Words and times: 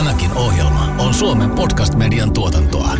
Tämäkin 0.00 0.32
ohjelma 0.32 0.94
on 0.98 1.14
Suomen 1.14 1.50
podcast-median 1.50 2.32
tuotantoa. 2.32 2.90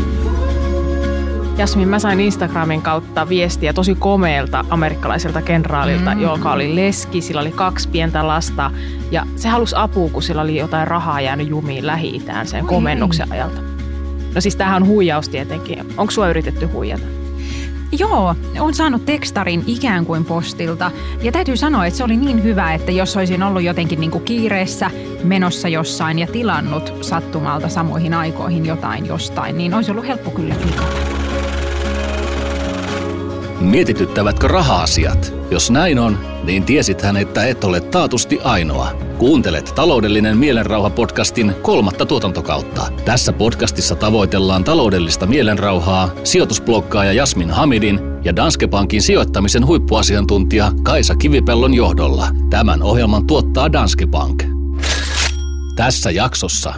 Jasmin, 1.59 1.89
mä 1.89 1.99
sain 1.99 2.21
Instagramin 2.21 2.83
kautta 2.83 3.29
viestiä 3.29 3.73
tosi 3.73 3.95
komeelta 3.95 4.65
amerikkalaiselta 4.71 5.43
kenraalilta, 5.43 6.15
mm. 6.15 6.21
joka 6.21 6.53
oli 6.53 6.77
leski, 6.77 7.21
sillä 7.21 7.41
oli 7.41 7.53
kaksi 7.53 7.89
pientä 7.89 8.27
lasta 8.27 8.71
ja 9.11 9.27
se 9.37 9.49
halusi 9.49 9.75
apua, 9.79 10.11
kun 10.11 10.23
sillä 10.23 10.43
oli 10.43 10.57
jotain 10.57 10.89
rahaa 10.89 11.21
jäänyt 11.21 11.49
jumiin 11.49 11.87
Lähi-Itään 11.87 12.47
sen 12.47 12.67
komennuksen 12.67 13.33
ajalta. 13.33 13.61
No 14.35 14.41
siis 14.41 14.57
tämähän 14.57 14.83
on 14.83 14.89
huijaus 14.89 15.29
tietenkin. 15.29 15.79
Onko 15.97 16.11
sua 16.11 16.29
yritetty 16.29 16.67
huijata? 16.67 17.20
Joo, 17.99 18.35
on 18.61 18.75
saanut 18.75 19.05
tekstarin 19.05 19.65
ikään 19.67 20.07
kuin 20.07 20.25
postilta. 20.25 20.91
Ja 21.23 21.33
täytyy 21.33 21.57
sanoa, 21.57 21.87
että 21.87 21.99
se 21.99 22.05
oli 22.05 22.17
niin 22.17 22.43
hyvä, 22.43 22.75
että 22.75 22.93
jos 22.93 23.17
olisin 23.17 23.43
ollut 23.43 23.63
jotenkin 23.63 24.01
niin 24.01 24.11
kuin 24.11 24.25
kiireessä 24.25 24.91
menossa 25.25 25.69
jossain 25.69 26.19
ja 26.19 26.27
tilannut 26.27 26.93
sattumalta 27.01 27.69
samoihin 27.69 28.15
aikoihin 28.15 28.67
jotain 28.67 29.07
jostain, 29.07 29.59
niin 29.59 29.75
olisi 29.75 29.91
ollut 29.91 30.07
helppo 30.07 30.31
kyllä 30.31 30.55
klikata. 30.55 31.20
Mietityttävätkö 33.61 34.49
raha-asiat? 34.49 35.35
Jos 35.51 35.71
näin 35.71 35.99
on, 35.99 36.19
niin 36.45 36.65
tiesithän, 36.65 37.17
että 37.17 37.45
et 37.45 37.65
ole 37.65 37.81
taatusti 37.81 38.39
ainoa. 38.45 38.91
Kuuntelet 39.19 39.73
taloudellinen 39.75 40.39
mielenrauha-podcastin 40.39 41.53
kolmatta 41.63 42.07
tuotantokautta. 42.07 42.93
Tässä 43.05 43.33
podcastissa 43.33 43.95
tavoitellaan 43.95 44.65
taloudellista 44.65 45.27
mielenrauhaa 45.27 46.11
sijoitusblokkaaja 46.25 47.13
Jasmin 47.13 47.51
Hamidin 47.51 48.01
ja 48.25 48.37
Danske 48.37 48.69
Bankin 48.69 49.03
sijoittamisen 49.03 49.67
huippuasiantuntija 49.67 50.73
Kaisa 50.83 51.17
Kivipellon 51.17 51.75
johdolla. 51.75 52.29
Tämän 52.51 52.83
ohjelman 52.83 53.27
tuottaa 53.27 53.73
Danske 53.73 54.07
Bank. 54.07 54.43
Tässä 55.77 56.11
jaksossa. 56.11 56.75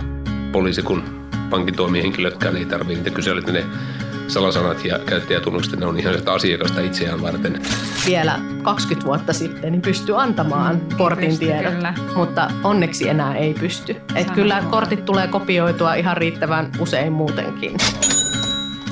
Poliisi 0.53 0.83
kun 0.83 1.03
pankin 1.51 1.75
toimihenkilötkään 1.75 2.57
ei 2.57 2.67
tarvitse 2.67 2.95
niitä 2.95 3.11
kyselyitä, 3.11 3.53
ne 3.53 3.67
salasanat 4.33 4.85
ja 4.85 4.99
käyttäjätunnukset, 4.99 5.81
ne 5.81 5.87
on 5.87 5.99
ihan 5.99 6.15
sitä 6.19 6.33
asiakasta 6.33 6.81
itseään 6.81 7.23
varten. 7.23 7.63
Vielä 8.07 8.41
20 8.63 9.07
vuotta 9.07 9.33
sitten 9.33 9.73
niin 9.73 9.83
pystyi 9.83 10.15
antamaan 10.19 10.75
mm, 10.77 10.97
kortin 10.97 11.29
pysty, 11.29 11.47
tiedot, 11.47 11.75
kyllä. 11.75 11.95
mutta 12.17 12.51
onneksi 12.65 13.09
enää 13.09 13.35
ei 13.35 13.55
pysty. 13.55 13.97
Et 14.15 14.31
kyllä 14.31 14.63
kortit 14.71 15.05
tulee 15.05 15.29
kopioitua 15.29 15.95
ihan 15.95 16.17
riittävän 16.17 16.71
usein 16.79 17.13
muutenkin. 17.13 17.77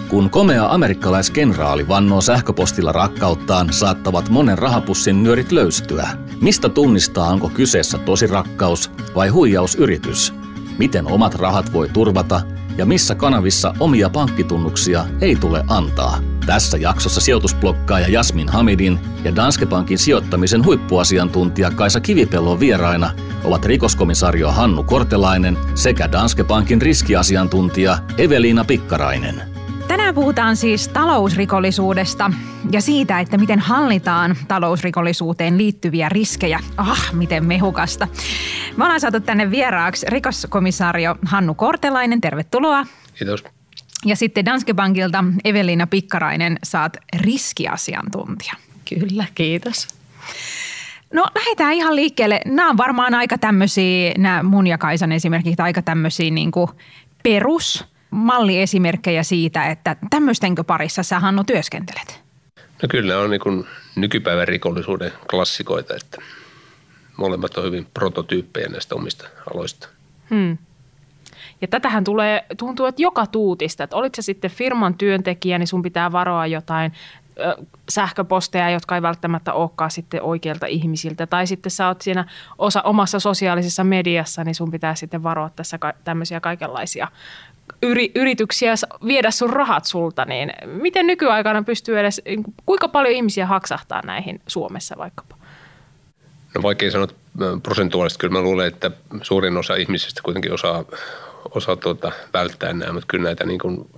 Kun 0.09 0.31
komea 0.31 0.67
amerikkalaiskenraali 0.67 1.89
vannoo 1.89 2.21
sähköpostilla 2.21 2.93
rakkauttaan, 2.93 3.73
saattavat 3.73 4.29
monen 4.29 4.59
rahapussin 4.59 5.23
nyörit 5.23 5.53
löystyä. 5.53 6.09
Mistä 6.41 6.69
tunnistaa, 6.69 7.29
onko 7.29 7.49
kyseessä 7.49 7.99
tosi 7.99 8.27
rakkaus 8.27 8.91
vai 9.15 9.29
huijausyritys? 9.29 10.35
Miten 10.79 11.07
omat 11.07 11.35
rahat 11.35 11.73
voi 11.73 11.89
turvata 11.89 12.41
ja 12.77 12.87
missä 12.87 13.15
kanavissa 13.15 13.75
omia 13.81 14.11
pankkitunnuksia 14.11 15.05
ei 15.21 15.37
tule 15.37 15.65
antaa. 15.69 16.19
Tässä 16.47 16.77
jaksossa 16.77 17.21
sijoitusblokkaaja 17.21 18.09
Jasmin 18.09 18.49
Hamidin 18.49 18.99
ja 19.25 19.37
Danske 19.37 19.67
Bankin 19.67 19.99
sijoittamisen 19.99 20.65
huippuasiantuntija 20.65 21.71
Kaisa 21.71 22.01
Kivipellon 22.01 22.61
vieraina 22.61 23.11
ovat 23.45 23.65
rikoskomisario 23.65 24.53
Hannu 24.53 24.83
Kortelainen 24.83 25.59
sekä 25.75 26.13
Danske 26.13 26.45
Bankin 26.45 26.83
riskiasiantuntija 26.83 27.99
Eveliina 28.19 28.65
Pikkarainen. 28.65 29.50
Tänään 30.11 30.23
puhutaan 30.23 30.57
siis 30.57 30.89
talousrikollisuudesta 30.89 32.33
ja 32.73 32.81
siitä, 32.81 33.21
että 33.21 33.39
miten 33.39 33.59
hallitaan 33.59 34.37
talousrikollisuuteen 34.49 35.59
liittyviä 35.59 36.09
riskejä. 36.09 36.61
Ah, 36.77 37.13
miten 37.13 37.45
mehukasta. 37.45 38.09
Me 38.77 38.85
ollaan 38.85 39.01
saatu 39.01 39.21
tänne 39.21 39.51
vieraaksi 39.51 40.07
rikoskomisaario 40.09 41.17
Hannu 41.27 41.55
Kortelainen. 41.55 42.21
Tervetuloa. 42.21 42.87
Kiitos. 43.15 43.45
Ja 44.05 44.17
sitten 44.17 44.45
Danske 44.45 44.75
Bankilta 44.75 45.25
Evelina 45.45 45.87
Pikkarainen, 45.87 46.59
saat 46.65 46.97
riskiasiantuntija. 47.17 48.53
Kyllä, 48.89 49.25
kiitos. 49.35 49.89
No 51.15 51.25
lähdetään 51.35 51.73
ihan 51.73 51.97
liikkeelle. 51.97 52.41
Nämä 52.47 52.71
on 52.71 52.77
varmaan 52.77 53.15
aika 53.15 53.39
tämmöisiä, 53.39 54.13
nämä 54.19 54.43
mun 54.43 54.67
ja 54.67 54.79
Kaisan 54.79 55.13
esimerkiksi 55.13 55.63
aika 55.63 55.83
tämmöisiä 55.83 56.31
niin 56.31 56.53
perus 57.23 57.91
malliesimerkkejä 58.11 59.23
siitä, 59.23 59.67
että 59.67 59.97
tämmöistenkö 60.11 60.65
parissa 60.65 61.03
sä 61.03 61.21
Hannu 61.21 61.45
työskentelet? 61.45 62.23
No 62.83 62.89
kyllä 62.89 63.19
on 63.19 63.31
niin 63.31 63.67
nykypäivän 63.97 64.49
rikollisuuden 64.49 65.13
klassikoita, 65.31 65.95
että 65.95 66.19
molemmat 67.17 67.59
on 67.59 67.65
hyvin 67.65 67.87
prototyyppejä 67.95 68.69
näistä 68.69 68.95
omista 68.95 69.29
aloista. 69.55 69.89
Hmm. 70.31 70.59
Ja 71.61 71.69
tätähän 71.69 72.05
tulee, 72.05 72.45
tuntuu, 72.59 72.87
että 72.87 73.03
joka 73.03 73.27
tuutista, 73.27 73.85
että 73.85 73.97
olit 73.97 74.15
se 74.15 74.23
sitten 74.23 74.51
firman 74.51 74.95
työntekijä, 74.95 75.59
niin 75.59 75.67
sun 75.67 75.83
pitää 75.83 76.13
varoa 76.13 76.47
jotain 76.47 76.93
sähköposteja, 77.89 78.71
jotka 78.71 78.95
ei 78.95 79.03
välttämättä 79.03 79.53
olekaan 79.53 79.91
sitten 79.91 80.23
oikeilta 80.23 80.67
ihmisiltä. 80.67 81.27
Tai 81.27 81.47
sitten 81.47 81.71
sä 81.71 81.87
oot 81.87 82.01
siinä 82.01 82.25
osa 82.59 82.83
omassa 82.83 83.21
sosiaalisessa 83.21 83.85
mediassa, 83.85 84.45
niin 84.45 84.55
sun 84.55 84.71
pitää 84.71 84.95
sitten 84.95 85.23
varoa 85.23 85.51
tässä 85.57 85.79
ka- 85.79 85.95
tämmöisiä 86.05 86.41
kaikenlaisia 86.41 87.09
yri, 87.83 88.13
yrityksiä 88.15 88.75
viedä 89.07 89.31
sun 89.31 89.51
rahat 89.51 89.85
sulta, 89.85 90.25
niin 90.25 90.53
miten 90.67 91.07
nykyaikana 91.07 91.63
pystyy 91.63 92.01
edes, 92.01 92.23
kuinka 92.67 92.89
paljon 92.89 93.15
ihmisiä 93.15 93.47
haksahtaa 93.47 94.01
näihin 94.05 94.41
Suomessa 94.47 94.95
vaikkapa? 94.99 95.37
No 96.55 96.63
vaikea 96.63 96.91
sanoa 96.91 97.07
prosentuaalisesti, 97.63 98.21
kyllä 98.21 98.33
mä 98.33 98.41
luulen, 98.41 98.67
että 98.67 98.91
suurin 99.23 99.57
osa 99.57 99.75
ihmisistä 99.75 100.21
kuitenkin 100.25 100.53
osaa, 100.53 100.85
osaa 101.55 101.77
tuota, 101.77 102.13
välttää 102.33 102.73
nämä, 102.73 102.93
mutta 102.93 103.07
kyllä 103.09 103.25
näitä 103.25 103.47
niin 103.47 103.59
kuin, 103.59 103.91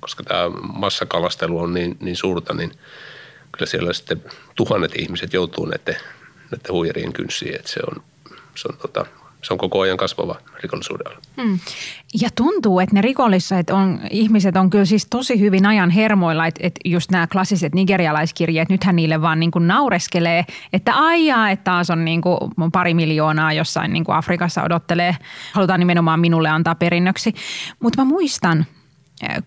koska 0.00 0.22
tämä 0.22 0.48
massakalastelu 0.72 1.58
on 1.58 1.74
niin, 1.74 1.96
niin 2.00 2.16
suurta, 2.16 2.54
niin 2.54 2.72
kyllä 3.52 3.66
siellä 3.66 3.92
sitten 3.92 4.24
tuhannet 4.54 4.92
ihmiset 4.96 5.32
joutuu 5.32 5.66
näiden, 5.66 5.96
näiden 6.50 6.72
huijarien 6.72 7.12
kynsiin, 7.12 7.54
että 7.54 7.70
se 7.70 7.80
on, 7.90 8.02
se 8.54 8.68
on 8.68 8.76
tota, 8.78 9.06
se 9.44 9.54
on 9.54 9.58
koko 9.58 9.80
ajan 9.80 9.96
kasvava 9.96 10.36
rikollisuuden 10.62 11.06
ala. 11.06 11.16
Hmm. 11.42 11.58
Ja 12.20 12.28
tuntuu, 12.34 12.80
että 12.80 12.94
ne 12.94 13.00
rikolliset 13.00 13.70
on, 13.70 14.00
ihmiset 14.10 14.56
on 14.56 14.70
kyllä 14.70 14.84
siis 14.84 15.06
tosi 15.06 15.40
hyvin 15.40 15.66
ajan 15.66 15.90
hermoilla, 15.90 16.46
että, 16.46 16.60
että 16.62 16.80
just 16.84 17.10
nämä 17.10 17.26
klassiset 17.26 17.74
nigerialaiskirjeet, 17.74 18.68
nythän 18.68 18.96
niille 18.96 19.22
vaan 19.22 19.40
niin 19.40 19.50
kuin 19.50 19.68
naureskelee, 19.68 20.44
että 20.72 20.94
aijaa, 20.94 21.50
että 21.50 21.64
taas 21.64 21.90
on 21.90 22.04
niin 22.04 22.20
kuin 22.20 22.72
pari 22.72 22.94
miljoonaa 22.94 23.52
jossain 23.52 23.92
niin 23.92 24.04
kuin 24.04 24.16
Afrikassa 24.16 24.62
odottelee, 24.62 25.16
halutaan 25.52 25.80
nimenomaan 25.80 26.20
minulle 26.20 26.48
antaa 26.48 26.74
perinnöksi. 26.74 27.34
Mutta 27.80 28.00
mä 28.00 28.04
muistan, 28.04 28.66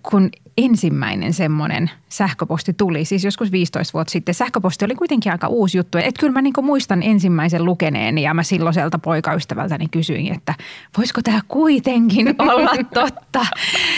kun 0.03 0.29
ensimmäinen 0.57 1.33
semmoinen 1.33 1.91
sähköposti 2.09 2.73
tuli, 2.73 3.05
siis 3.05 3.23
joskus 3.23 3.51
15 3.51 3.93
vuotta 3.93 4.11
sitten. 4.11 4.35
Sähköposti 4.35 4.85
oli 4.85 4.95
kuitenkin 4.95 5.31
aika 5.31 5.47
uusi 5.47 5.77
juttu. 5.77 5.97
Että 5.97 6.19
kyllä 6.19 6.33
mä 6.33 6.41
niin 6.41 6.53
muistan 6.61 7.03
ensimmäisen 7.03 7.65
lukeneeni 7.65 8.21
ja 8.21 8.33
mä 8.33 8.43
silloiselta 8.43 8.99
poikaystävältäni 8.99 9.87
kysyin, 9.87 10.33
että 10.33 10.53
voisiko 10.97 11.21
tämä 11.21 11.39
kuitenkin 11.47 12.35
olla 12.51 12.71
totta. 12.93 13.45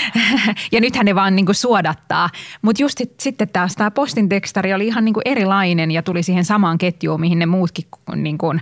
ja 0.71 0.81
nythän 0.81 1.05
ne 1.05 1.15
vaan 1.15 1.35
niin 1.35 1.45
suodattaa. 1.51 2.29
Mutta 2.61 2.83
just 2.83 3.01
sitten 3.19 3.49
taas 3.49 3.75
tämä 3.75 3.91
postin 3.91 4.29
tekstari 4.29 4.73
oli 4.73 4.87
ihan 4.87 5.05
niin 5.05 5.15
erilainen 5.25 5.91
ja 5.91 6.03
tuli 6.03 6.23
siihen 6.23 6.45
samaan 6.45 6.77
ketjuun, 6.77 7.21
mihin 7.21 7.39
ne 7.39 7.45
muutkin 7.45 7.85
niin 8.15 8.37
kuin, 8.37 8.61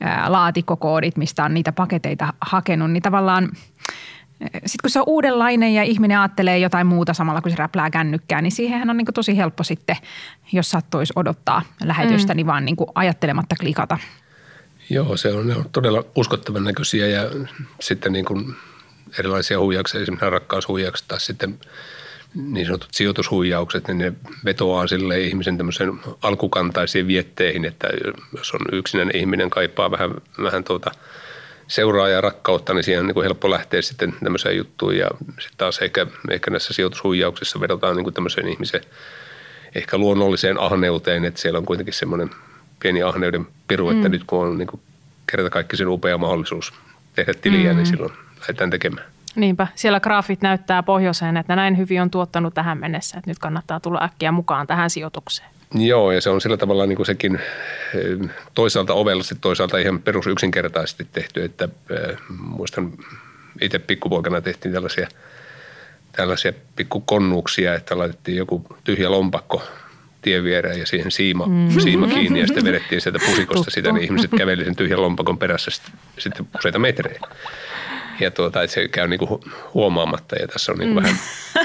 ää, 0.00 0.32
laatikkokoodit, 0.32 1.16
mistä 1.16 1.44
on 1.44 1.54
niitä 1.54 1.72
paketeita 1.72 2.32
hakenut. 2.40 2.90
Niin 2.90 3.02
tavallaan– 3.02 3.48
sitten 4.52 4.82
kun 4.82 4.90
se 4.90 5.00
on 5.00 5.04
uudenlainen 5.08 5.74
ja 5.74 5.82
ihminen 5.82 6.18
ajattelee 6.18 6.58
jotain 6.58 6.86
muuta 6.86 7.14
samalla, 7.14 7.40
kun 7.40 7.50
se 7.50 7.56
räplää 7.56 7.90
kännykkää, 7.90 8.42
niin 8.42 8.52
siihenhän 8.52 8.90
on 8.90 8.96
niin 8.96 9.06
tosi 9.14 9.36
helppo 9.36 9.64
sitten, 9.64 9.96
jos 10.52 10.70
sattuisi 10.70 11.12
odottaa 11.16 11.62
lähetystä, 11.84 12.32
mm. 12.32 12.36
niin 12.36 12.46
vaan 12.46 12.64
niin 12.64 12.76
ajattelematta 12.94 13.56
klikata. 13.60 13.98
Joo, 14.90 15.16
se 15.16 15.32
on, 15.32 15.46
ne 15.46 15.56
on 15.56 15.64
todella 15.72 16.04
uskottavan 16.16 16.64
näköisiä 16.64 17.06
ja 17.06 17.22
sitten 17.80 18.12
niin 18.12 18.24
kuin 18.24 18.54
erilaisia 19.18 19.58
huijauksia, 19.58 20.00
esimerkiksi 20.00 20.30
rakkaushuijaukset 20.30 21.08
tai 21.08 21.20
sitten 21.20 21.58
niin 22.34 22.66
sanotut 22.66 22.88
sijoitushuijaukset, 22.92 23.88
niin 23.88 23.98
ne 23.98 24.12
vetoaa 24.44 24.86
sille 24.86 25.20
ihmisen 25.20 25.56
tämmöisen 25.56 25.92
alkukantaisiin 26.22 27.06
vietteihin, 27.06 27.64
että 27.64 27.88
jos 28.36 28.54
on 28.54 28.60
yksinäinen 28.72 29.16
ihminen 29.16 29.50
kaipaa 29.50 29.90
vähän, 29.90 30.10
vähän 30.42 30.64
tuota– 30.64 30.90
seuraa 31.74 32.08
ja 32.08 32.20
rakkautta, 32.20 32.74
niin 32.74 32.84
siihen 32.84 33.00
on 33.00 33.06
niin 33.06 33.14
kuin 33.14 33.24
helppo 33.24 33.50
lähteä 33.50 33.82
sitten 33.82 34.14
tämmöiseen 34.24 34.56
juttuun. 34.56 34.96
Ja 34.96 35.08
sitten 35.20 35.58
taas 35.58 35.78
ehkä, 35.78 36.06
ehkä 36.30 36.50
näissä 36.50 36.74
sijoitushuijauksissa 36.74 37.60
vedotaan 37.60 37.96
niin 37.96 38.04
kuin 38.04 38.14
tämmöiseen 38.14 38.48
ihmisen 38.48 38.80
ehkä 39.74 39.98
luonnolliseen 39.98 40.60
ahneuteen, 40.60 41.24
että 41.24 41.40
siellä 41.40 41.58
on 41.58 41.66
kuitenkin 41.66 41.94
semmoinen 41.94 42.30
pieni 42.80 43.02
ahneuden 43.02 43.46
piru, 43.68 43.90
että 43.90 44.08
mm. 44.08 44.12
nyt 44.12 44.24
kun 44.26 44.46
on 44.46 44.58
niin 44.58 44.66
kuin 44.66 44.80
kerta 45.30 45.50
kaikki 45.50 45.76
sen 45.76 45.88
upea 45.88 46.18
mahdollisuus 46.18 46.72
tehdä 47.14 47.34
tiliä, 47.34 47.60
niin 47.60 47.70
mm. 47.72 47.76
niin 47.76 47.86
silloin 47.86 48.12
lähdetään 48.40 48.70
tekemään. 48.70 49.06
Niinpä, 49.36 49.66
siellä 49.74 50.00
graafit 50.00 50.42
näyttää 50.42 50.82
pohjoiseen, 50.82 51.36
että 51.36 51.56
näin 51.56 51.78
hyvin 51.78 52.02
on 52.02 52.10
tuottanut 52.10 52.54
tähän 52.54 52.78
mennessä, 52.78 53.18
että 53.18 53.30
nyt 53.30 53.38
kannattaa 53.38 53.80
tulla 53.80 54.04
äkkiä 54.04 54.32
mukaan 54.32 54.66
tähän 54.66 54.90
sijoitukseen. 54.90 55.48
Joo, 55.74 56.12
ja 56.12 56.20
se 56.20 56.30
on 56.30 56.40
sillä 56.40 56.56
tavalla 56.56 56.86
niin 56.86 56.96
kuin 56.96 57.06
sekin 57.06 57.34
eh, 57.34 58.30
toisaalta 58.54 58.94
ovellasti, 58.94 59.34
toisaalta 59.40 59.78
ihan 59.78 60.02
perus 60.02 60.26
yksinkertaisesti 60.26 61.06
tehty, 61.12 61.44
että 61.44 61.64
äh, 61.64 62.16
muistan 62.28 62.92
itse 63.60 63.78
pikkupoikana 63.78 64.40
tehtiin 64.40 64.74
tällaisia, 64.74 65.08
tällaisia 66.12 66.52
pikkukonnuksia, 66.76 67.74
että 67.74 67.98
laitettiin 67.98 68.36
joku 68.36 68.66
tyhjä 68.84 69.10
lompakko 69.10 69.62
tien 70.22 70.44
viereen 70.44 70.78
ja 70.78 70.86
siihen 70.86 71.10
siima, 71.10 71.46
mm. 71.46 71.80
siima 71.80 72.06
kiinni 72.06 72.40
ja 72.40 72.46
sitten 72.46 72.64
vedettiin 72.72 73.00
sieltä 73.00 73.18
pusikosta 73.26 73.70
sitä, 73.70 73.92
niin 73.92 74.04
ihmiset 74.04 74.30
käveli 74.38 74.64
sen 74.64 74.76
tyhjän 74.76 75.02
lompakon 75.02 75.38
perässä 75.38 75.70
sitten 76.18 76.46
useita 76.58 76.78
metrejä. 76.78 77.20
Ja 78.20 78.30
tuota, 78.30 78.62
että 78.62 78.74
se 78.74 78.88
käy 78.88 79.08
niinku 79.08 79.44
huomaamatta 79.74 80.36
ja 80.36 80.48
tässä 80.48 80.72
on 80.72 80.78
niinku 80.78 81.00
mm. 81.00 81.02
vähän, 81.02 81.18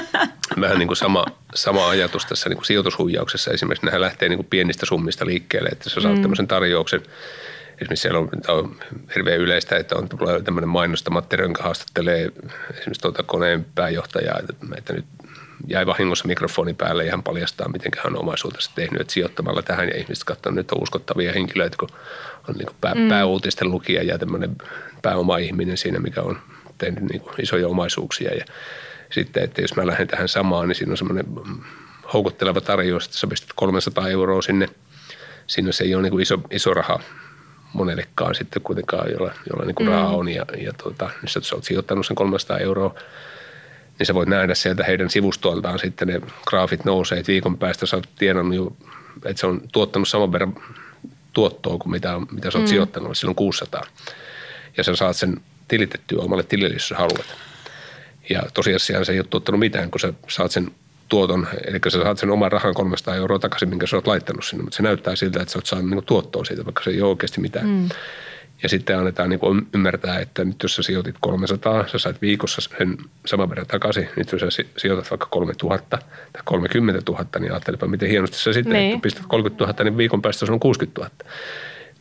vähän 0.60 0.78
niinku 0.78 0.94
sama, 0.94 1.24
sama 1.54 1.88
ajatus 1.88 2.26
tässä 2.26 2.48
niinku 2.48 2.64
sijoitushuijauksessa. 2.64 3.50
Esimerkiksi 3.50 3.86
nämä 3.86 4.00
lähtee 4.00 4.28
niinku 4.28 4.46
pienistä 4.50 4.86
summista 4.86 5.26
liikkeelle, 5.26 5.68
että 5.68 5.90
sä 5.90 6.00
saat 6.00 6.14
mm. 6.14 6.22
tämmöisen 6.22 6.48
tarjouksen– 6.48 7.02
esimerkiksi 7.80 8.02
siellä 8.02 8.18
on, 8.18 8.28
on 8.48 8.76
hirveän 9.14 9.40
yleistä, 9.40 9.76
että 9.76 9.96
on 9.96 10.08
tämmöinen 10.44 10.68
mainosta, 10.68 11.10
Matti 11.10 11.36
Rönkä 11.36 11.62
haastattelee 11.62 12.32
esimerkiksi 12.70 13.00
tuota 13.00 13.22
koneen 13.22 13.66
pääjohtajaa, 13.74 14.38
että, 14.38 14.54
että 14.76 14.92
nyt 14.92 15.04
jäi 15.68 15.86
vahingossa 15.86 16.28
mikrofoni 16.28 16.74
päälle 16.74 17.04
ja 17.04 17.10
hän 17.10 17.22
paljastaa, 17.22 17.68
miten 17.68 17.92
hän 18.04 18.16
on 18.16 18.20
omaisuutensa 18.20 18.70
tehnyt, 18.74 19.00
että 19.00 19.12
sijoittamalla 19.12 19.62
tähän 19.62 19.88
ja 19.88 19.96
ihmiset 19.96 20.24
katsovat, 20.24 20.54
nyt 20.54 20.72
on 20.72 20.82
uskottavia 20.82 21.32
henkilöitä, 21.32 21.76
kun 21.80 21.88
on 22.48 22.54
niin 22.54 22.68
pää, 22.80 22.94
mm. 22.94 23.08
pääuutisten 23.08 23.70
lukija 23.70 24.02
ja 24.02 24.18
tämmöinen 24.18 24.56
pääoma-ihminen 25.02 25.76
siinä, 25.76 25.98
mikä 25.98 26.22
on 26.22 26.38
tehnyt 26.78 27.04
niin 27.04 27.22
isoja 27.42 27.68
omaisuuksia 27.68 28.34
ja 28.34 28.44
sitten, 29.10 29.42
että 29.42 29.62
jos 29.62 29.76
mä 29.76 29.86
lähden 29.86 30.08
tähän 30.08 30.28
samaan, 30.28 30.68
niin 30.68 30.76
siinä 30.76 30.92
on 30.92 30.96
semmoinen 30.96 31.26
houkutteleva 32.12 32.60
tarjous, 32.60 33.04
että 33.04 33.18
sä 33.18 33.26
pistät 33.26 33.50
300 33.54 34.08
euroa 34.08 34.42
sinne. 34.42 34.68
Siinä 35.46 35.72
se 35.72 35.84
ei 35.84 35.94
ole 35.94 36.02
niin 36.02 36.20
iso, 36.20 36.40
iso 36.50 36.74
raha 36.74 37.00
monellekaan 37.72 38.34
sitten 38.34 38.62
kuitenkaan, 38.62 39.10
jolla, 39.10 39.32
jolla 39.50 39.64
niin 39.64 39.74
kuin 39.74 39.86
mm. 39.86 39.92
rahaa 39.92 40.16
on 40.16 40.28
ja, 40.28 40.44
ja 40.58 40.72
tuota, 40.72 41.10
niin 41.22 41.28
sä 41.28 41.54
olet 41.54 41.64
sijoittanut 41.64 42.06
sen 42.06 42.16
300 42.16 42.58
euroa, 42.58 42.94
niin 44.00 44.06
sä 44.06 44.14
voit 44.14 44.28
nähdä 44.28 44.54
sieltä 44.54 44.84
heidän 44.84 45.10
sivustoltaan 45.10 45.78
sitten 45.78 46.08
ne 46.08 46.20
graafit 46.46 46.84
nousee, 46.84 47.18
että 47.18 47.32
viikon 47.32 47.58
päästä 47.58 47.86
sä 47.86 47.96
oot 47.96 48.08
tienannut 48.18 48.56
jo, 48.56 48.72
että 49.24 49.40
se 49.40 49.46
on 49.46 49.62
tuottanut 49.72 50.08
saman 50.08 50.32
verran 50.32 50.54
tuottoa 51.32 51.78
kuin 51.78 51.90
mitä, 51.90 52.20
mitä 52.30 52.50
sä 52.50 52.58
oot 52.58 52.66
mm. 52.66 52.68
sijoittanut, 52.68 53.18
silloin 53.18 53.36
600. 53.36 53.82
Ja 54.76 54.84
sä 54.84 54.96
saat 54.96 55.16
sen 55.16 55.40
tilitettyä 55.68 56.18
omalle 56.22 56.42
tilille, 56.42 56.74
jos 56.74 56.88
sä 56.88 56.96
haluat. 56.96 57.36
Ja 58.30 58.42
tosiasiassa 58.54 59.04
se 59.04 59.12
ei 59.12 59.18
ole 59.18 59.26
tuottanut 59.30 59.58
mitään, 59.58 59.90
kun 59.90 60.00
sä 60.00 60.12
saat 60.28 60.50
sen 60.50 60.70
tuoton, 61.08 61.48
eli 61.66 61.78
sä 61.88 62.02
saat 62.02 62.18
sen 62.18 62.30
oman 62.30 62.52
rahan 62.52 62.74
300 62.74 63.16
euroa 63.16 63.38
takaisin, 63.38 63.68
minkä 63.68 63.86
sä 63.86 63.96
oot 63.96 64.06
laittanut 64.06 64.44
sinne, 64.44 64.62
mutta 64.62 64.76
se 64.76 64.82
näyttää 64.82 65.16
siltä, 65.16 65.42
että 65.42 65.52
sä 65.52 65.58
oot 65.58 65.66
saanut 65.66 65.90
niin 65.90 66.04
tuottoa 66.04 66.44
siitä, 66.44 66.64
vaikka 66.64 66.84
se 66.84 66.90
ei 66.90 67.02
ole 67.02 67.10
oikeasti 67.10 67.40
mitään. 67.40 67.68
Mm. 67.68 67.88
Ja 68.62 68.68
sitten 68.68 68.98
annetaan 68.98 69.30
niin 69.30 69.40
ymmärtää, 69.74 70.18
että 70.18 70.44
nyt 70.44 70.62
jos 70.62 70.76
sä 70.76 70.82
sijoitit 70.82 71.16
300, 71.20 71.88
sä 71.88 71.98
sait 71.98 72.22
viikossa 72.22 72.60
sen 72.78 72.96
saman 73.26 73.50
verran 73.50 73.66
takaisin. 73.66 74.08
Nyt 74.16 74.32
jos 74.32 74.54
sä 74.54 74.62
sijoitat 74.76 75.10
vaikka 75.10 75.26
3000 75.26 75.98
tai 76.32 76.42
30 76.44 77.12
000, 77.12 77.26
niin 77.38 77.52
ajattelepa, 77.52 77.86
miten 77.86 78.08
hienosti 78.08 78.38
sä 78.38 78.52
sitten, 78.52 78.72
niin. 78.72 78.94
että 78.94 79.02
pistät 79.02 79.24
30 79.28 79.64
000, 79.64 79.84
niin 79.84 79.96
viikon 79.96 80.22
päästä 80.22 80.46
se 80.46 80.52
on 80.52 80.60
60 80.60 81.00
000 81.00 81.10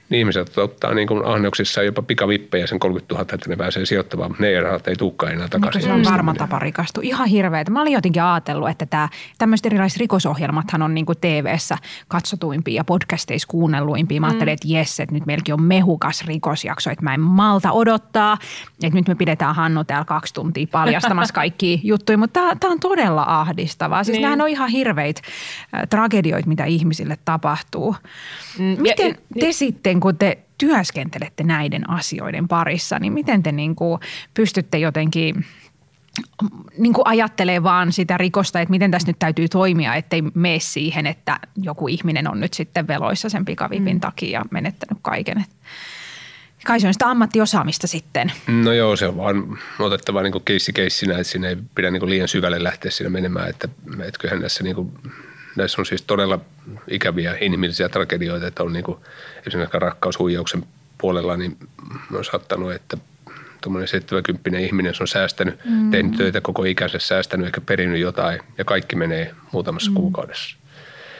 niin 0.09 0.19
ihmiset 0.19 0.57
ottaa 0.57 0.93
niin 0.93 1.07
kuin 1.07 1.25
ahneuksissa 1.25 1.83
jopa 1.83 2.01
pikavippejä 2.01 2.67
sen 2.67 2.79
30 2.79 3.15
000, 3.15 3.21
että 3.21 3.49
ne 3.49 3.55
pääsee 3.55 3.85
sijoittamaan, 3.85 4.31
mutta 4.31 4.43
ne 4.43 4.59
rahat 4.59 4.87
ei 4.87 4.95
tulekaan 4.95 5.31
enää 5.33 5.47
takaisin. 5.47 5.79
Niin 5.79 6.03
se 6.03 6.09
on 6.09 6.13
varma 6.13 6.33
tapa 6.33 6.59
rikastua. 6.59 7.03
Ihan 7.03 7.27
hirveetä. 7.27 7.71
Mä 7.71 7.81
olin 7.81 7.93
jotenkin 7.93 8.23
ajatellut, 8.23 8.69
että 8.69 8.85
tämä, 8.85 9.09
tämmöiset 9.37 9.65
erilaiset 9.65 9.99
rikosohjelmathan 9.99 10.81
on 10.81 10.93
niin 10.93 11.05
kuin 11.05 11.17
TV-ssä 11.21 11.77
katsotuimpia 12.07 12.75
ja 12.75 12.83
podcasteissa 12.83 13.47
kuunnelluimpia. 13.47 14.21
Mä 14.21 14.27
mm. 14.27 14.29
ajattelin, 14.29 14.53
että 14.53 14.67
jes, 14.67 14.99
että 14.99 15.15
nyt 15.15 15.25
meilläkin 15.25 15.53
on 15.53 15.61
mehukas 15.61 16.25
rikosjakso, 16.25 16.89
että 16.89 17.03
mä 17.03 17.13
en 17.13 17.21
malta 17.21 17.71
odottaa. 17.71 18.37
Että 18.83 18.97
nyt 18.97 19.07
me 19.07 19.15
pidetään 19.15 19.55
Hannu 19.55 19.83
täällä 19.83 20.05
kaksi 20.05 20.33
tuntia 20.33 20.67
paljastamassa 20.71 21.33
kaikki 21.33 21.81
juttuja, 21.83 22.17
mutta 22.17 22.55
tämä 22.59 22.71
on 22.71 22.79
todella 22.79 23.23
ahdistavaa. 23.27 24.03
Siis 24.03 24.17
niin. 24.17 24.29
nämä 24.29 24.43
on 24.43 24.49
ihan 24.49 24.69
hirveitä 24.69 25.21
tragedioita, 25.89 26.49
mitä 26.49 26.65
ihmisille 26.65 27.17
tapahtuu. 27.25 27.95
Mm. 28.59 28.81
Miten 28.81 29.07
ja, 29.07 29.13
te 29.13 29.45
niin. 29.45 29.53
sitten 29.53 29.98
niin 29.99 30.01
kun 30.01 30.17
te 30.17 30.37
työskentelette 30.57 31.43
näiden 31.43 31.89
asioiden 31.89 32.47
parissa, 32.47 32.99
niin 32.99 33.13
miten 33.13 33.43
te 33.43 33.51
niin 33.51 33.75
kuin 33.75 33.99
pystytte 34.33 34.77
jotenkin 34.77 35.45
niin 36.77 36.93
kuin 36.93 37.07
ajattelee 37.07 37.63
vaan 37.63 37.91
sitä 37.91 38.17
rikosta, 38.17 38.59
että 38.59 38.71
miten 38.71 38.91
tässä 38.91 39.07
nyt 39.07 39.19
täytyy 39.19 39.47
toimia, 39.47 39.95
ettei 39.95 40.21
mene 40.21 40.59
siihen, 40.59 41.07
että 41.07 41.39
joku 41.61 41.87
ihminen 41.87 42.27
on 42.31 42.39
nyt 42.39 42.53
sitten 42.53 42.87
veloissa 42.87 43.29
sen 43.29 43.45
pikavipin 43.45 43.95
mm. 43.95 43.99
takia 43.99 44.39
ja 44.39 44.45
menettänyt 44.51 44.97
kaiken. 45.01 45.45
Kai 46.65 46.79
se 46.79 46.87
on 46.87 46.93
sitä 46.93 47.09
ammattiosaamista 47.09 47.87
sitten. 47.87 48.31
No 48.47 48.73
joo, 48.73 48.95
se 48.95 49.07
on 49.07 49.17
vaan 49.17 49.57
otettava 49.79 50.21
niin 50.21 50.43
keissi 50.45 50.73
keissinä, 50.73 51.13
että 51.13 51.31
siinä 51.31 51.49
ei 51.49 51.57
pidä 51.75 51.91
niin 51.91 52.09
liian 52.09 52.27
syvälle 52.27 52.63
lähteä 52.63 52.91
siinä 52.91 53.09
menemään, 53.09 53.49
että, 53.49 53.67
että 53.99 54.19
kyllähän 54.19 54.41
tässä 54.41 54.63
niin 54.63 54.75
kuin 54.75 54.91
näissä 55.55 55.81
on 55.81 55.85
siis 55.85 56.01
todella 56.01 56.39
ikäviä 56.87 57.37
inhimillisiä 57.41 57.89
tragedioita, 57.89 58.47
että 58.47 58.63
on 58.63 58.73
niin 58.73 58.83
kuin, 58.83 58.97
esimerkiksi 59.47 59.79
rakkaushuijauksen 59.79 60.63
puolella, 60.97 61.37
niin 61.37 61.57
on 62.13 62.25
saattanut, 62.25 62.73
että 62.73 62.97
tuommoinen 63.61 63.87
70 63.87 64.59
ihminen 64.59 64.93
on 65.01 65.07
säästänyt, 65.07 65.59
mm. 65.65 65.91
tehnyt 65.91 66.17
töitä 66.17 66.41
koko 66.41 66.63
ikänsä, 66.63 66.99
säästänyt 66.99 67.45
eikä 67.45 67.61
perinyt 67.61 68.01
jotain 68.01 68.39
ja 68.57 68.65
kaikki 68.65 68.95
menee 68.95 69.35
muutamassa 69.51 69.91
mm. 69.91 69.95
kuukaudessa. 69.95 70.57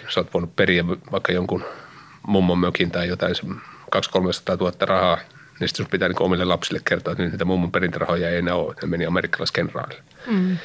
Sä 0.09 0.19
oot 0.19 0.33
voinut 0.33 0.55
periä 0.55 0.87
vaikka 0.87 1.31
jonkun 1.31 1.65
mummon 2.27 2.59
mökin 2.59 2.91
tai 2.91 3.07
jotain 3.07 3.35
200-300 3.35 3.99
000 4.59 4.71
rahaa, 4.81 5.15
niin 5.59 5.67
sitten 5.69 5.85
sun 5.85 5.91
pitää 5.91 6.07
niin 6.07 6.21
omille 6.21 6.45
lapsille 6.45 6.81
kertoa, 6.85 7.11
että 7.11 7.23
nyt 7.23 7.31
niitä 7.31 7.45
mummon 7.45 7.71
perintörahoja 7.71 8.29
ei 8.29 8.37
enää 8.37 8.55
ole, 8.55 8.75
ne 8.81 8.87
meni 8.87 9.05
amerikkalaiskenraarille. 9.05 10.03
Mm 10.27 10.57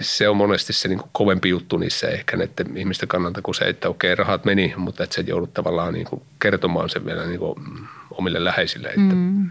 se 0.00 0.28
on 0.28 0.36
monesti 0.36 0.72
se 0.72 0.88
niin 0.88 0.98
kuin 0.98 1.10
kovempi 1.12 1.48
juttu 1.48 1.76
niissä 1.76 2.08
ehkä 2.08 2.36
näiden 2.36 2.76
ihmisten 2.76 3.08
kannalta 3.08 3.42
kuin 3.42 3.54
se, 3.54 3.64
että 3.64 3.88
okei 3.88 4.14
rahat 4.14 4.44
meni, 4.44 4.74
mutta 4.76 5.04
että 5.04 5.14
se 5.14 5.24
joudut 5.26 5.54
tavallaan 5.54 5.94
niin 5.94 6.06
kuin 6.06 6.22
kertomaan 6.42 6.88
sen 6.88 7.06
vielä 7.06 7.26
niin 7.26 7.38
kuin 7.38 7.54
omille 8.10 8.44
läheisille, 8.44 8.88
että, 8.88 9.14
mm. 9.14 9.50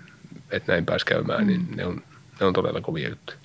että 0.52 0.72
näin 0.72 0.86
pääsi 0.86 1.06
käymään, 1.06 1.48
niin 1.48 1.68
ne 1.76 1.86
on, 1.86 2.02
ne 2.40 2.46
on 2.46 2.54
todella 2.54 2.82
kovia 2.82 3.10
juttuja. 3.10 3.38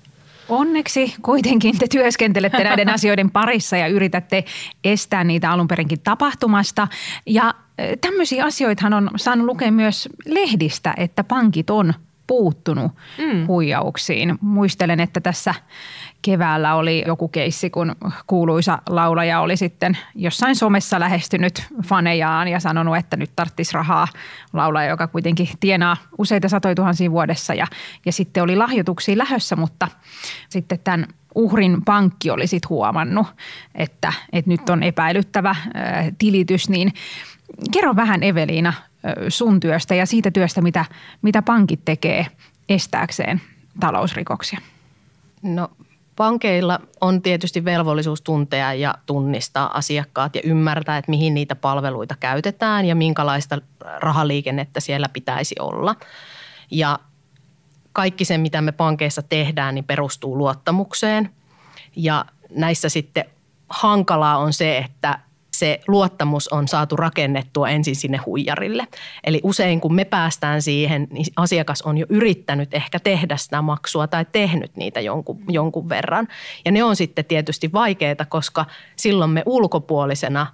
Onneksi 0.49 1.15
kuitenkin 1.23 1.79
te 1.79 1.87
työskentelette 1.91 2.65
näiden 2.69 2.89
asioiden 2.89 3.31
parissa 3.31 3.77
ja 3.77 3.89
yritätte 3.89 4.45
estää 4.85 5.25
niitä 5.25 5.51
alun 5.51 5.69
perinkin 5.69 6.01
tapahtumasta. 6.01 6.89
Ja 7.27 7.55
tämmöisiä 8.01 8.45
asioitahan 8.45 8.93
on 8.93 9.11
saanut 9.17 9.47
lukea 9.47 9.73
myös 9.73 10.09
lehdistä, 10.27 10.95
että 10.97 11.25
pankit 11.25 11.71
on 11.71 11.95
puuttunut 12.27 12.93
mm. 13.19 13.47
huijauksiin. 13.47 14.39
Muistelen, 14.41 15.01
että 15.01 15.21
tässä 15.21 15.55
keväällä 16.23 16.75
oli 16.75 17.05
joku 17.07 17.29
keissi, 17.29 17.71
kun 17.71 17.97
kuuluisa 18.27 18.79
laulaja 18.89 19.41
oli 19.41 19.57
sitten 19.57 19.99
jossain 20.15 20.57
somessa 20.57 21.01
lähestynyt 21.01 21.67
fanejaan 21.85 22.49
ja 22.49 22.61
sanonut, 22.61 22.97
että 22.97 23.17
nyt 23.17 23.31
tarttisi 23.37 23.75
rahaa. 23.75 24.09
Laulaja, 24.53 24.91
joka 24.91 25.07
kuitenkin 25.07 25.49
tienaa 25.61 25.97
useita 26.19 26.49
satoja 26.49 26.75
tuhansia 26.75 27.11
vuodessa 27.11 27.55
ja, 27.55 27.67
ja 28.07 28.13
sitten 28.13 28.43
oli 28.43 28.57
lahjoituksia 28.57 29.19
lähössä, 29.19 29.57
mutta 29.57 29.89
sitten 30.49 30.79
tämän 30.85 31.07
uhrin 31.35 31.85
pankki 31.85 32.31
oli 32.31 32.47
sitten 32.47 32.69
huomannut, 32.69 33.27
että, 33.75 34.13
että 34.33 34.51
nyt 34.51 34.69
on 34.69 34.83
epäilyttävä 34.83 35.55
ää, 35.75 36.11
tilitys, 36.19 36.69
niin 36.69 36.93
kerro 37.73 37.97
vähän 37.97 38.23
Eveliina 38.23 38.73
sun 39.29 39.61
työstä 39.61 39.95
ja 39.95 40.07
siitä 40.07 40.31
työstä, 40.31 40.61
mitä, 40.61 40.85
mitä 41.23 41.43
pankit 41.43 41.81
tekee 41.85 42.27
estääkseen 42.69 43.41
talousrikoksia. 43.81 44.61
No 45.43 45.71
Pankeilla 46.19 46.81
on 47.01 47.23
tietysti 47.23 47.65
velvollisuus 47.65 48.23
tuntea 48.23 48.75
ja 48.75 48.95
tunnistaa 49.07 49.79
asiakkaat 49.79 50.35
ja 50.35 50.41
ymmärtää, 50.45 50.99
että 50.99 51.11
mihin 51.11 51.35
niitä 51.35 51.57
palveluita 51.57 52.15
käytetään 52.21 52.85
ja 52.85 52.95
minkälaista 52.95 53.59
rahaliikennettä 53.99 54.81
siellä 54.81 55.09
pitäisi 55.13 55.55
olla. 55.61 55.95
Ja 56.71 56.99
kaikki 57.93 58.25
se, 58.25 58.39
mitä 58.39 58.61
me 58.61 58.73
pankeissa 58.73 59.23
tehdään, 59.23 59.75
niin 59.75 59.85
perustuu 59.85 60.39
luottamukseen. 60.39 61.31
Ja 61.97 62.25
näissä 62.51 62.89
sitten 62.89 63.25
hankalaa 63.69 64.39
on 64.39 64.53
se, 64.53 64.79
että 64.79 65.19
se 65.59 65.81
luottamus 65.89 66.49
on 66.49 66.69
saatu 66.69 66.97
rakennettua 66.97 67.69
ensin 67.69 67.97
sinne 67.97 68.19
huijarille. 68.27 68.87
Eli 69.25 69.41
usein 69.43 69.81
kun 69.81 69.95
me 69.95 70.05
päästään 70.05 70.63
siihen, 70.63 71.07
niin 71.11 71.27
asiakas 71.37 71.83
on 71.83 71.99
jo 71.99 72.07
yrittänyt 72.09 72.75
ehkä 72.75 73.01
tehdä 73.01 73.37
sitä 73.37 73.63
maksua 73.63 74.07
tai 74.07 74.27
tehnyt 74.33 74.77
niitä 74.77 75.01
jonkun, 75.01 75.41
jonkun 75.49 75.89
verran. 75.89 76.29
Ja 76.65 76.71
ne 76.71 76.85
on 76.85 76.97
sitten 76.97 77.25
tietysti 77.25 77.73
vaikeita, 77.73 78.25
koska 78.25 78.65
silloin 78.97 79.31
me 79.31 79.43
ulkopuolisena 79.47 80.47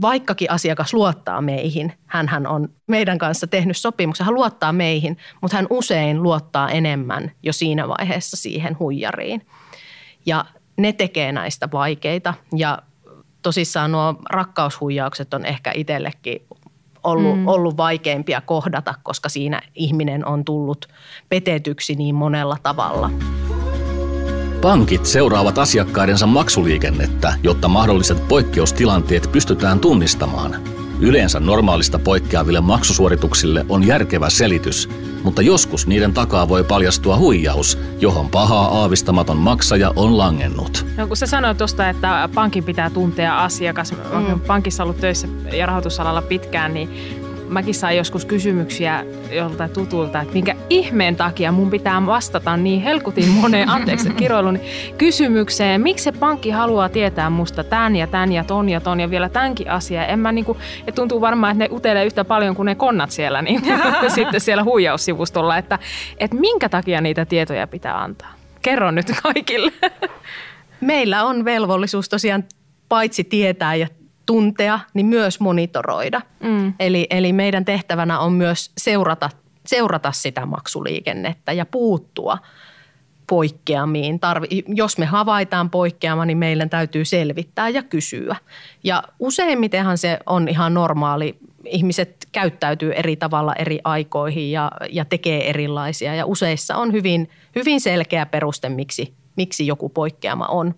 vaikkakin 0.00 0.50
asiakas 0.50 0.94
luottaa 0.94 1.40
meihin, 1.40 1.92
hän 2.06 2.46
on 2.46 2.68
meidän 2.86 3.18
kanssa 3.18 3.46
tehnyt 3.46 3.76
sopimuksen, 3.76 4.26
hän 4.26 4.34
luottaa 4.34 4.72
meihin, 4.72 5.16
mutta 5.40 5.56
hän 5.56 5.66
usein 5.70 6.22
luottaa 6.22 6.70
enemmän 6.70 7.30
jo 7.42 7.52
siinä 7.52 7.88
vaiheessa 7.88 8.36
siihen 8.36 8.78
huijariin. 8.78 9.46
Ja 10.26 10.44
ne 10.76 10.92
tekee 10.92 11.32
näistä 11.32 11.68
vaikeita 11.72 12.34
ja 12.56 12.78
tosissaan 13.42 13.92
nuo 13.92 14.14
rakkaushuijaukset 14.30 15.34
on 15.34 15.44
ehkä 15.44 15.72
itsellekin 15.74 16.42
ollut, 17.02 17.38
mm. 17.38 17.48
ollut 17.48 17.76
vaikeimpia 17.76 18.40
kohdata, 18.40 18.94
koska 19.02 19.28
siinä 19.28 19.62
ihminen 19.74 20.26
on 20.26 20.44
tullut 20.44 20.88
petetyksi 21.28 21.94
niin 21.94 22.14
monella 22.14 22.56
tavalla. 22.62 23.10
Pankit 24.62 25.06
seuraavat 25.06 25.58
asiakkaidensa 25.58 26.26
maksuliikennettä, 26.26 27.34
jotta 27.42 27.68
mahdolliset 27.68 28.28
poikkeustilanteet 28.28 29.28
pystytään 29.32 29.80
tunnistamaan. 29.80 30.71
Yleensä 31.02 31.40
normaalista 31.40 31.98
poikkeaville 31.98 32.60
maksusuorituksille 32.60 33.66
on 33.68 33.86
järkevä 33.86 34.30
selitys, 34.30 34.88
mutta 35.24 35.42
joskus 35.42 35.86
niiden 35.86 36.12
takaa 36.12 36.48
voi 36.48 36.64
paljastua 36.64 37.16
huijaus, 37.16 37.78
johon 38.00 38.28
pahaa 38.28 38.80
aavistamaton 38.80 39.36
maksaja 39.36 39.92
on 39.96 40.18
langennut. 40.18 40.86
No, 40.96 41.06
kun 41.06 41.16
sä 41.16 41.26
sanoit 41.26 41.58
tuosta, 41.58 41.88
että 41.88 42.28
pankin 42.34 42.64
pitää 42.64 42.90
tuntea 42.90 43.44
asiakas, 43.44 43.92
mm. 43.92 44.40
pankissa 44.40 44.82
ollut 44.82 45.00
töissä 45.00 45.28
ja 45.52 45.66
rahoitusalalla 45.66 46.22
pitkään, 46.22 46.74
niin 46.74 46.88
mäkin 47.52 47.74
sain 47.74 47.96
joskus 47.96 48.24
kysymyksiä 48.24 49.04
joltain 49.30 49.70
tutulta, 49.70 50.20
että 50.20 50.34
minkä 50.34 50.54
ihmeen 50.70 51.16
takia 51.16 51.52
mun 51.52 51.70
pitää 51.70 52.06
vastata 52.06 52.56
niin 52.56 52.82
helkutin 52.82 53.28
moneen, 53.28 53.68
anteeksi 53.76 54.10
kiroilun, 54.10 54.58
kysymykseen, 54.98 55.80
miksi 55.80 56.04
se 56.04 56.12
pankki 56.12 56.50
haluaa 56.50 56.88
tietää 56.88 57.30
musta 57.30 57.64
tämän 57.64 57.96
ja 57.96 58.06
tämän 58.06 58.32
ja 58.32 58.44
ton 58.44 58.68
ja 58.68 58.80
ton 58.80 59.00
ja 59.00 59.10
vielä 59.10 59.28
tämänkin 59.28 59.70
asiaa. 59.70 60.06
En 60.06 60.18
mä 60.18 60.32
niinku, 60.32 60.56
ja 60.86 60.92
tuntuu 60.92 61.20
varmaan, 61.20 61.52
että 61.52 61.64
ne 61.64 61.76
utelee 61.76 62.04
yhtä 62.04 62.24
paljon 62.24 62.56
kuin 62.56 62.66
ne 62.66 62.74
konnat 62.74 63.10
siellä 63.10 63.42
niin 63.42 63.62
sitten 64.14 64.40
siellä 64.40 64.64
huijaussivustolla, 64.64 65.58
että, 65.58 65.78
että 66.18 66.36
minkä 66.36 66.68
takia 66.68 67.00
niitä 67.00 67.26
tietoja 67.26 67.66
pitää 67.66 68.02
antaa. 68.02 68.34
Kerro 68.62 68.90
nyt 68.90 69.06
kaikille. 69.22 69.72
Meillä 70.80 71.24
on 71.24 71.44
velvollisuus 71.44 72.08
tosiaan 72.08 72.44
paitsi 72.88 73.24
tietää 73.24 73.74
ja 73.74 73.86
tuntea, 74.26 74.80
niin 74.94 75.06
myös 75.06 75.40
monitoroida. 75.40 76.20
Mm. 76.40 76.74
Eli, 76.80 77.06
eli 77.10 77.32
meidän 77.32 77.64
tehtävänä 77.64 78.18
on 78.18 78.32
myös 78.32 78.72
seurata, 78.78 79.30
seurata 79.66 80.12
sitä 80.12 80.46
maksuliikennettä 80.46 81.52
ja 81.52 81.66
puuttua 81.66 82.38
poikkeamiin. 83.26 84.20
Tarvi, 84.20 84.46
jos 84.66 84.98
me 84.98 85.06
havaitaan 85.06 85.70
poikkeama, 85.70 86.24
niin 86.24 86.38
meidän 86.38 86.70
täytyy 86.70 87.04
selvittää 87.04 87.68
ja 87.68 87.82
kysyä. 87.82 88.36
Ja 88.84 89.02
useimmitenhan 89.18 89.98
se 89.98 90.18
on 90.26 90.48
ihan 90.48 90.74
normaali. 90.74 91.38
Ihmiset 91.64 92.28
käyttäytyy 92.32 92.92
eri 92.92 93.16
tavalla 93.16 93.54
eri 93.54 93.78
aikoihin 93.84 94.50
ja, 94.50 94.70
ja 94.90 95.04
tekee 95.04 95.50
erilaisia. 95.50 96.14
Ja 96.14 96.26
useissa 96.26 96.76
on 96.76 96.92
hyvin, 96.92 97.30
hyvin 97.54 97.80
selkeä 97.80 98.26
peruste, 98.26 98.68
miksi, 98.68 99.14
miksi 99.36 99.66
joku 99.66 99.88
poikkeama 99.88 100.46
on. 100.46 100.74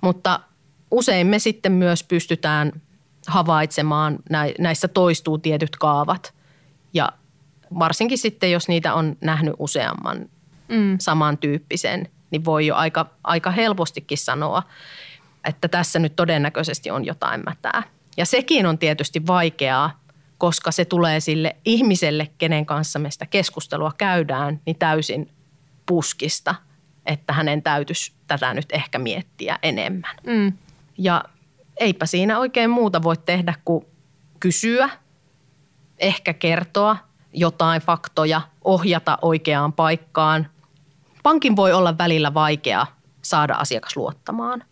Mutta 0.00 0.40
usein 0.90 1.26
me 1.26 1.38
sitten 1.38 1.72
myös 1.72 2.04
pystytään 2.04 2.72
havaitsemaan, 3.26 4.18
näissä 4.58 4.88
toistuu 4.88 5.38
tietyt 5.38 5.76
kaavat 5.76 6.34
ja 6.92 7.12
varsinkin 7.78 8.18
sitten, 8.18 8.50
jos 8.50 8.68
niitä 8.68 8.94
on 8.94 9.16
nähnyt 9.20 9.54
useamman 9.58 10.28
mm. 10.68 10.96
samantyyppisen, 10.98 12.08
niin 12.30 12.44
voi 12.44 12.66
jo 12.66 12.74
aika, 12.74 13.10
aika 13.24 13.50
helpostikin 13.50 14.18
sanoa, 14.18 14.62
että 15.44 15.68
tässä 15.68 15.98
nyt 15.98 16.16
todennäköisesti 16.16 16.90
on 16.90 17.04
jotain 17.04 17.42
mätää. 17.46 17.82
Ja 18.16 18.26
sekin 18.26 18.66
on 18.66 18.78
tietysti 18.78 19.26
vaikeaa, 19.26 20.00
koska 20.38 20.70
se 20.70 20.84
tulee 20.84 21.20
sille 21.20 21.56
ihmiselle, 21.64 22.30
kenen 22.38 22.66
kanssa 22.66 22.98
me 22.98 23.10
sitä 23.10 23.26
keskustelua 23.26 23.92
käydään, 23.98 24.60
niin 24.66 24.76
täysin 24.76 25.30
puskista, 25.86 26.54
että 27.06 27.32
hänen 27.32 27.62
täytyisi 27.62 28.12
tätä 28.26 28.54
nyt 28.54 28.72
ehkä 28.72 28.98
miettiä 28.98 29.58
enemmän. 29.62 30.16
Mm. 30.26 30.52
Ja 31.00 31.24
eipä 31.76 32.06
siinä 32.06 32.38
oikein 32.38 32.70
muuta 32.70 33.02
voi 33.02 33.16
tehdä 33.16 33.54
kuin 33.64 33.86
kysyä, 34.40 34.90
ehkä 35.98 36.34
kertoa 36.34 36.96
jotain 37.32 37.82
faktoja, 37.82 38.40
ohjata 38.64 39.18
oikeaan 39.22 39.72
paikkaan. 39.72 40.46
Pankin 41.22 41.56
voi 41.56 41.72
olla 41.72 41.98
välillä 41.98 42.34
vaikea 42.34 42.86
saada 43.22 43.54
asiakas 43.54 43.96
luottamaan 43.96 44.64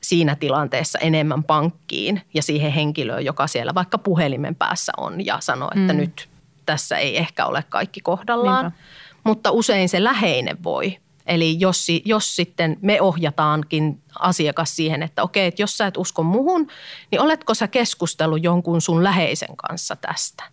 siinä 0.00 0.36
tilanteessa 0.36 0.98
enemmän 0.98 1.44
pankkiin 1.44 2.22
ja 2.34 2.42
siihen 2.42 2.72
henkilöön, 2.72 3.24
joka 3.24 3.46
siellä 3.46 3.74
vaikka 3.74 3.98
puhelimen 3.98 4.54
päässä 4.54 4.92
on 4.96 5.26
ja 5.26 5.38
sanoo, 5.40 5.70
että 5.76 5.92
mm. 5.92 5.98
nyt 5.98 6.28
tässä 6.66 6.96
ei 6.96 7.16
ehkä 7.18 7.46
ole 7.46 7.64
kaikki 7.68 8.00
kohdallaan. 8.00 8.64
Niinpä. 8.64 8.78
Mutta 9.24 9.50
usein 9.50 9.88
se 9.88 10.04
läheinen 10.04 10.62
voi 10.64 10.98
Eli 11.30 11.56
jos, 11.60 11.86
jos 12.04 12.36
sitten 12.36 12.76
me 12.82 13.00
ohjataankin 13.00 14.02
asiakas 14.18 14.76
siihen, 14.76 15.02
että 15.02 15.22
okei, 15.22 15.46
että 15.46 15.62
jos 15.62 15.78
sä 15.78 15.86
et 15.86 15.96
usko 15.96 16.22
muhun, 16.22 16.66
niin 17.10 17.20
oletko 17.20 17.54
sä 17.54 17.68
keskustellut 17.68 18.44
jonkun 18.44 18.80
sun 18.80 19.04
läheisen 19.04 19.56
kanssa 19.56 19.96
tästä? 19.96 20.44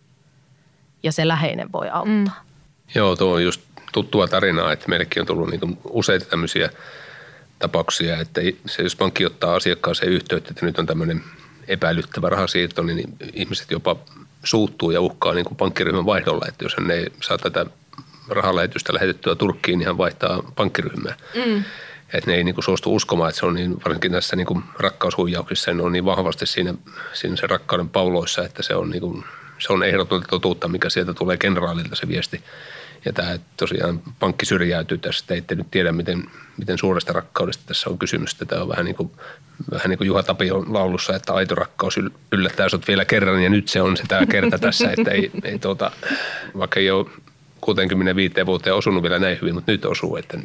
Ja 1.02 1.12
se 1.12 1.28
läheinen 1.28 1.72
voi 1.72 1.88
auttaa. 1.88 2.14
Mm. 2.14 2.30
Joo, 2.94 3.16
tuo 3.16 3.34
on 3.34 3.44
just 3.44 3.60
tuttua 3.92 4.28
tarinaa, 4.28 4.72
että 4.72 4.88
meillekin 4.88 5.20
on 5.20 5.26
tullut 5.26 5.50
niin 5.50 5.78
useita 5.90 6.26
tämmöisiä 6.26 6.70
tapauksia, 7.58 8.18
että 8.18 8.40
se, 8.66 8.82
jos 8.82 8.96
pankki 8.96 9.26
ottaa 9.26 9.54
asiakkaaseen 9.54 10.12
yhteyttä, 10.12 10.50
että 10.50 10.66
nyt 10.66 10.78
on 10.78 10.86
tämmöinen 10.86 11.24
epäilyttävä 11.68 12.28
rahasiirto, 12.28 12.82
niin 12.82 13.16
ihmiset 13.32 13.70
jopa 13.70 13.96
suuttuu 14.44 14.90
ja 14.90 15.00
uhkaa 15.00 15.34
niin 15.34 15.44
kuin 15.44 15.56
pankkiryhmän 15.56 16.06
vaihdolla, 16.06 16.46
että 16.48 16.64
jos 16.64 16.76
hän 16.78 16.90
ei 16.90 17.06
saa 17.22 17.38
tätä 17.38 17.66
rahalähetystä 18.28 18.94
lähetettyä 18.94 19.34
Turkkiin, 19.34 19.78
niin 19.78 19.86
hän 19.86 19.98
vaihtaa 19.98 20.52
pankkiryhmää. 20.56 21.14
Mm. 21.46 21.64
Että 22.12 22.30
ne 22.30 22.36
ei 22.36 22.44
niinku 22.44 22.62
suostu 22.62 22.94
uskomaan, 22.94 23.28
että 23.28 23.38
se 23.38 23.46
on 23.46 23.54
niin, 23.54 23.76
varsinkin 23.84 24.12
näissä 24.12 24.36
niinku 24.36 24.62
rakkaushuijauksissa, 24.78 25.74
ne 25.74 25.82
on 25.82 25.92
niin 25.92 26.04
vahvasti 26.04 26.46
siinä, 26.46 26.74
siinä 27.12 27.36
se 27.36 27.46
rakkauden 27.46 27.88
pauloissa, 27.88 28.44
että 28.44 28.62
se 28.62 28.74
on, 28.74 28.90
niinku, 28.90 29.24
se 29.58 29.72
on 29.72 29.82
ehdotonta 29.82 30.28
totuutta, 30.28 30.68
mikä 30.68 30.90
sieltä 30.90 31.14
tulee 31.14 31.36
kenraalilta 31.36 31.96
se 31.96 32.08
viesti. 32.08 32.42
Ja 33.04 33.12
tämä 33.12 33.38
tosiaan 33.56 34.00
pankki 34.18 34.46
syrjäytyy 34.46 34.98
tästä, 34.98 35.20
että 35.20 35.34
ette 35.34 35.54
nyt 35.54 35.70
tiedä, 35.70 35.92
miten, 35.92 36.24
miten 36.56 36.78
suuresta 36.78 37.12
rakkaudesta 37.12 37.64
tässä 37.66 37.90
on 37.90 37.98
kysymys. 37.98 38.34
Tämä 38.34 38.62
on 38.62 38.68
vähän 38.68 38.84
niin 38.84 38.96
kuin, 38.96 39.10
vähän 39.70 39.88
niin 39.88 39.98
kuin 39.98 40.06
Juha 40.06 40.22
Tapion 40.22 40.72
laulussa, 40.72 41.16
että 41.16 41.32
aito 41.32 41.54
rakkaus 41.54 42.00
yllättää 42.32 42.68
sinut 42.68 42.88
vielä 42.88 43.04
kerran 43.04 43.42
ja 43.42 43.50
nyt 43.50 43.68
se 43.68 43.82
on 43.82 43.96
se 43.96 44.02
tämä 44.08 44.26
kerta 44.26 44.58
tässä, 44.58 44.90
että 44.98 45.10
ei, 45.10 45.30
ei 45.44 45.58
tuota, 45.58 45.90
vaikka 46.58 46.80
ei 46.80 46.90
ole 46.90 47.06
65 47.60 48.46
vuoteen 48.46 48.76
osunut 48.76 49.02
vielä 49.02 49.18
näin 49.18 49.38
hyvin, 49.40 49.54
mutta 49.54 49.72
nyt 49.72 49.84
osuu. 49.84 50.16
Että, 50.16 50.38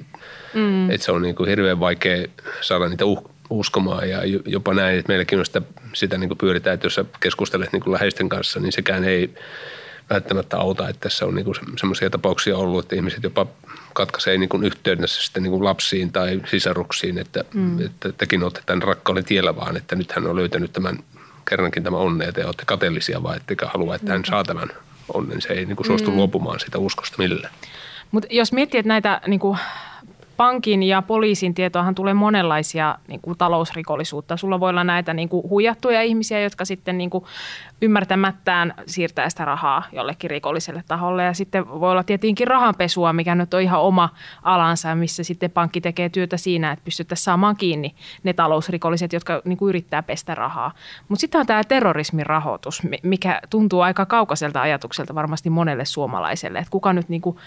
mm. 0.53 0.89
että 0.89 1.05
se 1.05 1.11
on 1.11 1.21
niin 1.21 1.35
kuin 1.35 1.49
hirveän 1.49 1.79
vaikea 1.79 2.27
saada 2.61 2.89
niitä 2.89 3.05
uh, 3.05 3.29
uskomaan 3.49 4.09
ja 4.09 4.19
jopa 4.45 4.73
näin, 4.73 4.99
että 4.99 5.09
meilläkin 5.09 5.39
on 5.39 5.45
sitä, 5.45 5.61
sitä 5.93 6.17
niin 6.17 6.29
kuin 6.29 6.37
pyöritään, 6.37 6.73
että 6.73 6.85
jos 6.85 6.95
sä 6.95 7.05
keskustelet 7.19 7.73
niin 7.73 7.83
kuin 7.83 7.93
läheisten 7.93 8.29
kanssa, 8.29 8.59
niin 8.59 8.71
sekään 8.71 9.03
ei 9.03 9.33
välttämättä 10.09 10.57
auta, 10.57 10.89
että 10.89 10.99
tässä 10.99 11.25
on 11.25 11.35
niin 11.35 11.45
kuin 11.45 11.55
semmoisia 11.77 12.09
tapauksia 12.09 12.57
ollut, 12.57 12.85
että 12.85 12.95
ihmiset 12.95 13.23
jopa 13.23 13.47
katkaisee 13.93 14.37
niin 14.37 14.49
kuin 14.49 14.63
yhteydessä 14.63 15.23
sitten 15.23 15.43
niin 15.43 15.51
kuin 15.51 15.63
lapsiin 15.63 16.11
tai 16.11 16.41
sisaruksiin, 16.49 17.17
että, 17.17 17.43
mm. 17.53 17.85
että 17.85 18.11
tekin 18.11 18.43
olette 18.43 18.61
tämän 18.65 18.83
rakkauden 18.83 19.25
tiellä 19.25 19.55
vaan, 19.55 19.77
että 19.77 19.95
nyt 19.95 20.11
hän 20.11 20.27
on 20.27 20.35
löytänyt 20.35 20.73
tämän 20.73 20.99
kerrankin 21.49 21.83
tämän 21.83 21.99
onnea 21.99 22.31
ja 22.37 22.45
olette 22.45 22.63
kateellisia 22.65 23.23
vai 23.23 23.37
ettekä 23.37 23.65
halua, 23.65 23.95
että 23.95 24.11
hän 24.11 24.25
saa 24.25 24.43
tämän 24.43 24.69
onnen. 25.13 25.41
Se 25.41 25.53
ei 25.53 25.65
niin 25.65 25.75
kuin 25.75 25.87
suostu 25.87 26.11
mm. 26.11 26.17
luopumaan 26.17 26.59
sitä 26.59 26.77
uskosta 26.77 27.15
millään. 27.17 27.53
Mutta 28.11 28.27
jos 28.31 28.53
miettii, 28.53 28.79
että 28.79 28.87
näitä 28.87 29.21
niin 29.27 29.39
kuin 29.39 29.57
pankin 30.37 30.83
ja 30.83 31.01
poliisin 31.01 31.53
tietoahan 31.53 31.95
tulee 31.95 32.13
monenlaisia 32.13 32.97
niin 33.07 33.21
kuin 33.21 33.37
talousrikollisuutta. 33.37 34.37
Sulla 34.37 34.59
voi 34.59 34.69
olla 34.69 34.83
näitä 34.83 35.13
niin 35.13 35.29
kuin 35.29 35.49
huijattuja 35.49 36.01
ihmisiä, 36.01 36.39
jotka 36.39 36.65
sitten 36.65 36.97
niin 36.97 37.09
kuin 37.09 37.23
ymmärtämättään 37.81 38.73
siirtää 38.85 39.29
sitä 39.29 39.45
rahaa 39.45 39.83
jollekin 39.91 40.29
rikolliselle 40.29 40.83
taholle. 40.87 41.23
Ja 41.23 41.33
sitten 41.33 41.69
voi 41.69 41.91
olla 41.91 42.03
tietenkin 42.03 42.47
rahanpesua, 42.47 43.13
mikä 43.13 43.35
nyt 43.35 43.53
on 43.53 43.61
ihan 43.61 43.81
oma 43.81 44.09
alansa, 44.43 44.95
missä 44.95 45.23
sitten 45.23 45.51
pankki 45.51 45.81
tekee 45.81 46.09
työtä 46.09 46.37
siinä, 46.37 46.71
että 46.71 46.85
pystyttäisiin 46.85 47.23
saamaan 47.23 47.55
kiinni 47.55 47.95
ne 48.23 48.33
talousrikolliset, 48.33 49.13
jotka 49.13 49.41
niin 49.45 49.57
kuin 49.57 49.69
yrittää 49.69 50.03
pestä 50.03 50.35
rahaa. 50.35 50.71
Mutta 51.07 51.21
sitten 51.21 51.41
on 51.41 51.47
tämä 51.47 51.63
terrorismin 51.63 52.25
rahoitus, 52.25 52.81
mikä 53.03 53.41
tuntuu 53.49 53.81
aika 53.81 54.05
kaukaiselta 54.05 54.61
ajatukselta 54.61 55.15
varmasti 55.15 55.49
monelle 55.49 55.85
suomalaiselle, 55.85 56.59
että 56.59 56.71
kuka 56.71 56.93
nyt 56.93 57.09
niin 57.09 57.21
kuin 57.21 57.37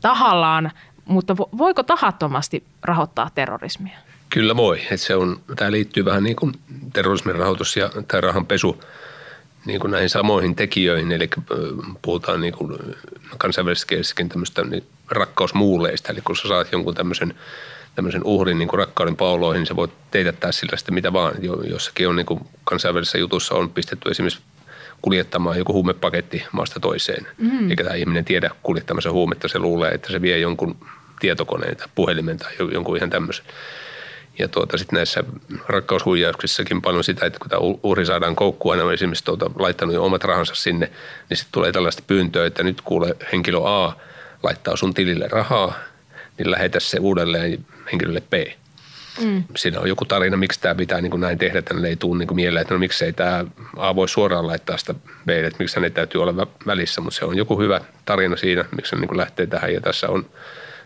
tahallaan 0.00 0.70
mutta 1.04 1.36
voiko 1.36 1.82
tahattomasti 1.82 2.64
rahoittaa 2.82 3.30
terrorismia? 3.34 3.98
Kyllä 4.30 4.56
voi. 4.56 4.80
Että 4.80 4.96
se 4.96 5.16
on, 5.16 5.40
tämä 5.56 5.70
liittyy 5.70 6.04
vähän 6.04 6.24
niin 6.24 6.36
kuin 6.36 6.52
terrorismin 6.92 7.34
rahoitus 7.34 7.76
ja 7.76 7.90
tämä 8.08 8.20
rahanpesu 8.20 8.80
niin 9.66 9.80
kuin 9.80 9.90
näihin 9.90 10.10
samoihin 10.10 10.54
tekijöihin. 10.54 11.12
Eli 11.12 11.30
puhutaan 12.02 12.40
niin 12.40 12.54
kuin 12.54 12.78
kansainvälisessä 13.38 13.86
kielissäkin 13.86 14.28
tämmöistä 14.28 14.64
niin 14.64 14.84
rakkausmuuleista. 15.10 16.12
Eli 16.12 16.20
kun 16.20 16.36
sä 16.36 16.48
saat 16.48 16.72
jonkun 16.72 16.94
tämmöisen, 16.94 17.34
tämmöisen 17.94 18.24
uhrin 18.24 18.58
niin 18.58 18.68
kuin 18.68 18.78
rakkauden 18.78 19.16
pauloihin, 19.16 19.60
niin 19.60 19.66
sä 19.66 19.76
voit 19.76 19.92
teetättää 20.10 20.52
sillä 20.52 20.76
sitten 20.76 20.94
mitä 20.94 21.12
vaan. 21.12 21.34
Jossakin 21.70 22.08
on 22.08 22.16
niin 22.16 22.26
kuin 22.26 22.40
kansainvälisessä 22.64 23.18
jutussa 23.18 23.54
on 23.54 23.70
pistetty 23.70 24.08
esimerkiksi 24.08 24.42
kuljettamaan 25.02 25.58
joku 25.58 25.72
huumepaketti 25.72 26.44
maasta 26.52 26.80
toiseen. 26.80 27.26
Mm. 27.38 27.70
Eikä 27.70 27.84
tämä 27.84 27.96
ihminen 27.96 28.24
tiedä 28.24 28.50
kuljettamassa 28.62 29.12
huumetta, 29.12 29.48
se 29.48 29.58
luulee, 29.58 29.90
että 29.90 30.12
se 30.12 30.22
vie 30.22 30.38
jonkun 30.38 30.76
tietokoneen 31.20 31.76
tai 31.76 31.88
puhelimen 31.94 32.38
tai 32.38 32.52
jonkun 32.72 32.96
ihan 32.96 33.10
tämmöisen. 33.10 33.44
Ja 34.38 34.48
tuota, 34.48 34.78
sitten 34.78 34.96
näissä 34.96 35.24
rakkaushuijauksissakin 35.68 36.82
paljon 36.82 37.04
sitä, 37.04 37.26
että 37.26 37.38
kun 37.38 37.50
tämä 37.50 37.60
uhri 37.82 38.06
saadaan 38.06 38.36
koukkuun, 38.36 38.74
aina 38.74 38.84
on 38.84 38.92
esimerkiksi 38.92 39.24
tuota, 39.24 39.50
laittanut 39.58 39.94
jo 39.94 40.04
omat 40.04 40.24
rahansa 40.24 40.54
sinne, 40.54 40.90
niin 41.30 41.36
sitten 41.36 41.52
tulee 41.52 41.72
tällaista 41.72 42.02
pyyntöä, 42.06 42.46
että 42.46 42.62
nyt 42.62 42.80
kuule 42.80 43.16
henkilö 43.32 43.58
A 43.64 43.92
laittaa 44.42 44.76
sun 44.76 44.94
tilille 44.94 45.28
rahaa, 45.28 45.74
niin 46.38 46.50
lähetä 46.50 46.80
se 46.80 46.98
uudelleen 47.00 47.66
henkilölle 47.92 48.20
B. 48.20 48.32
Mm. 49.20 49.44
Siinä 49.56 49.80
on 49.80 49.88
joku 49.88 50.04
tarina, 50.04 50.36
miksi 50.36 50.60
tämä 50.60 50.74
pitää 50.74 51.00
niin 51.00 51.10
kuin 51.10 51.20
näin 51.20 51.38
tehdä, 51.38 51.58
että 51.58 51.74
ei 51.86 51.96
tule 51.96 52.18
niin 52.18 52.26
kuin 52.26 52.36
mieleen, 52.36 52.62
että 52.62 52.74
no 52.74 52.80
miksei 52.80 53.12
tämä 53.12 53.44
A 53.76 53.94
voi 53.96 54.08
suoraan 54.08 54.46
laittaa 54.46 54.78
sitä 54.78 54.94
B, 55.26 55.28
että 55.28 55.58
miksi 55.58 55.76
hänen 55.76 55.92
täytyy 55.92 56.22
olla 56.22 56.46
välissä, 56.66 57.00
mutta 57.00 57.18
se 57.18 57.24
on 57.24 57.36
joku 57.36 57.60
hyvä 57.60 57.80
tarina 58.04 58.36
siinä, 58.36 58.64
miksi 58.76 58.90
se 58.90 58.96
niin 58.96 59.08
kuin 59.08 59.18
lähtee 59.18 59.46
tähän 59.46 59.74
ja 59.74 59.80
tässä 59.80 60.08
on 60.08 60.26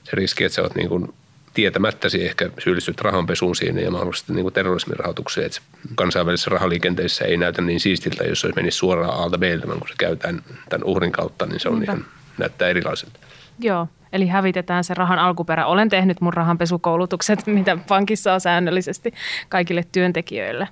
se 0.05 0.11
riski, 0.13 0.45
että 0.45 0.57
sä 0.57 0.63
oot 0.63 0.75
niin 0.75 0.89
kuin 0.89 1.15
tietämättäsi 1.55 2.27
ehkä 2.27 2.51
syyllistyt 2.59 3.01
rahanpesuun 3.01 3.57
siinä 3.57 3.81
ja 3.81 3.91
mahdollisesti 3.91 4.33
niin 4.33 4.43
kuin 4.43 4.55
terrorismin 4.55 4.99
rahoitukseen. 4.99 5.47
Että 5.47 5.61
kansainvälisessä 5.95 6.51
rahaliikenteessä 6.51 7.25
ei 7.25 7.37
näytä 7.37 7.63
niin 7.63 7.81
siistiltä, 7.81 8.25
jos 8.25 8.41
se 8.41 8.49
menisi 8.57 8.79
suoraan 8.79 9.19
alta 9.19 9.39
b 9.39 9.43
kun 9.79 9.89
se 9.89 9.95
käy 9.99 10.17
tämän, 10.17 10.43
tämän 10.69 10.85
uhrin 10.85 11.13
kautta, 11.13 11.47
niin 11.47 11.61
se 11.61 11.69
on 11.69 11.83
ihan, 11.83 12.05
näyttää 12.39 12.69
erilaiselta. 12.69 13.19
Joo, 13.59 13.89
eli 14.13 14.27
hävitetään 14.27 14.85
se 14.85 14.95
rahan 14.95 15.19
alkuperä. 15.19 15.67
Olen 15.67 15.89
tehnyt 15.89 16.21
mun 16.21 16.35
rahanpesukoulutukset, 16.35 17.47
mitä 17.57 17.79
pankissa 17.89 18.35
on 18.35 18.41
säännöllisesti 18.41 19.15
kaikille 19.49 19.85
työntekijöille. 19.93 20.69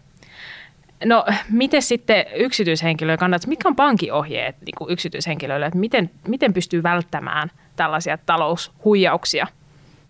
No, 1.05 1.25
miten 1.51 1.83
sitten 1.83 2.25
yksityishenkilöille 2.35 3.19
kannattaa, 3.19 3.49
mitkä 3.49 3.69
on 3.69 3.77
pankin 3.77 4.13
ohjeet 4.13 4.57
niin 4.67 4.75
kuin 4.79 4.91
yksityishenkilöille, 4.91 5.67
että 5.67 5.79
miten, 5.79 6.11
miten 6.29 6.53
pystyy 6.53 6.83
välttämään 6.83 7.51
tällaisia 7.77 8.19
taloushuijauksia? 8.19 9.47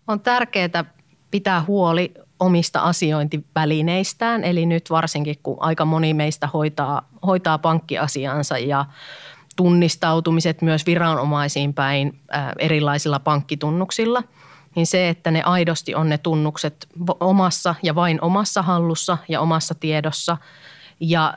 On 0.06 0.20
tärkeää 0.20 0.84
pitää 1.30 1.62
huoli 1.66 2.14
omista 2.40 2.80
asiointivälineistään, 2.80 4.44
eli 4.44 4.66
nyt 4.66 4.90
varsinkin 4.90 5.36
kun 5.42 5.56
aika 5.60 5.84
moni 5.84 6.14
meistä 6.14 6.46
hoitaa, 6.46 7.08
hoitaa 7.26 7.58
pankkiasiansa 7.58 8.58
ja 8.58 8.84
tunnistautumiset 9.56 10.62
myös 10.62 10.86
viranomaisiin 10.86 11.74
päin 11.74 12.18
erilaisilla 12.58 13.18
pankkitunnuksilla, 13.18 14.22
niin 14.74 14.86
se, 14.86 15.08
että 15.08 15.30
ne 15.30 15.42
aidosti 15.42 15.94
on 15.94 16.08
ne 16.08 16.18
tunnukset 16.18 16.88
omassa 17.20 17.74
ja 17.82 17.94
vain 17.94 18.20
omassa 18.20 18.62
hallussa 18.62 19.18
ja 19.28 19.40
omassa 19.40 19.74
tiedossa 19.74 20.36
ja 21.00 21.34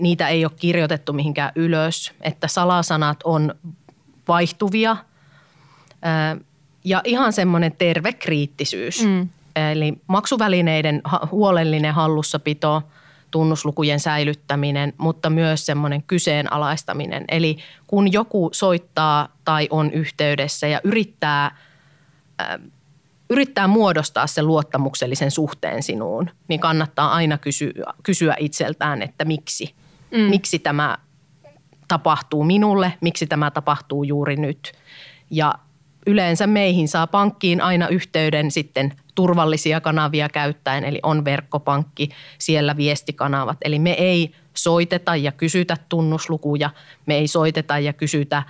niitä 0.00 0.28
ei 0.28 0.44
ole 0.44 0.52
kirjoitettu 0.56 1.12
mihinkään 1.12 1.52
ylös, 1.54 2.12
että 2.20 2.48
salasanat 2.48 3.20
on 3.24 3.54
vaihtuvia 4.28 4.96
ja 6.84 7.00
ihan 7.04 7.32
semmoinen 7.32 7.72
terve 7.72 8.12
kriittisyys. 8.12 9.04
Mm. 9.04 9.28
Eli 9.72 9.94
maksuvälineiden 10.06 11.02
huolellinen 11.30 11.94
hallussapito– 11.94 12.82
tunnuslukujen 13.30 14.00
säilyttäminen, 14.00 14.92
mutta 14.98 15.30
myös 15.30 15.66
semmoinen 15.66 16.02
kyseenalaistaminen. 16.02 17.24
Eli 17.28 17.58
kun 17.86 18.12
joku 18.12 18.50
soittaa 18.52 19.28
tai 19.44 19.68
on 19.70 19.90
yhteydessä 19.92 20.66
ja 20.66 20.80
yrittää, 20.84 21.56
äh, 22.40 22.60
yrittää 23.30 23.66
muodostaa 23.66 24.26
sen 24.26 24.46
luottamuksellisen 24.46 25.30
suhteen 25.30 25.82
sinuun, 25.82 26.30
niin 26.48 26.60
kannattaa 26.60 27.12
aina 27.12 27.38
kysyä, 27.38 27.72
kysyä 28.02 28.34
itseltään, 28.38 29.02
että 29.02 29.24
miksi. 29.24 29.74
Mm. 30.10 30.20
Miksi 30.20 30.58
tämä 30.58 30.98
tapahtuu 31.88 32.44
minulle, 32.44 32.92
miksi 33.00 33.26
tämä 33.26 33.50
tapahtuu 33.50 34.04
juuri 34.04 34.36
nyt. 34.36 34.72
Ja 35.30 35.54
yleensä 36.06 36.46
meihin 36.46 36.88
saa 36.88 37.06
pankkiin 37.06 37.60
aina 37.60 37.88
yhteyden 37.88 38.50
sitten 38.50 38.92
turvallisia 39.18 39.80
kanavia 39.80 40.28
käyttäen, 40.28 40.84
eli 40.84 41.00
on 41.02 41.24
verkkopankki, 41.24 42.08
siellä 42.38 42.76
viestikanavat. 42.76 43.56
Eli 43.64 43.78
me 43.78 43.90
ei 43.90 44.32
soiteta 44.54 45.16
ja 45.16 45.32
kysytä 45.32 45.76
tunnuslukuja, 45.88 46.70
me 47.06 47.14
ei 47.14 47.28
soiteta 47.28 47.78
ja 47.78 47.92
kysytä 47.92 48.42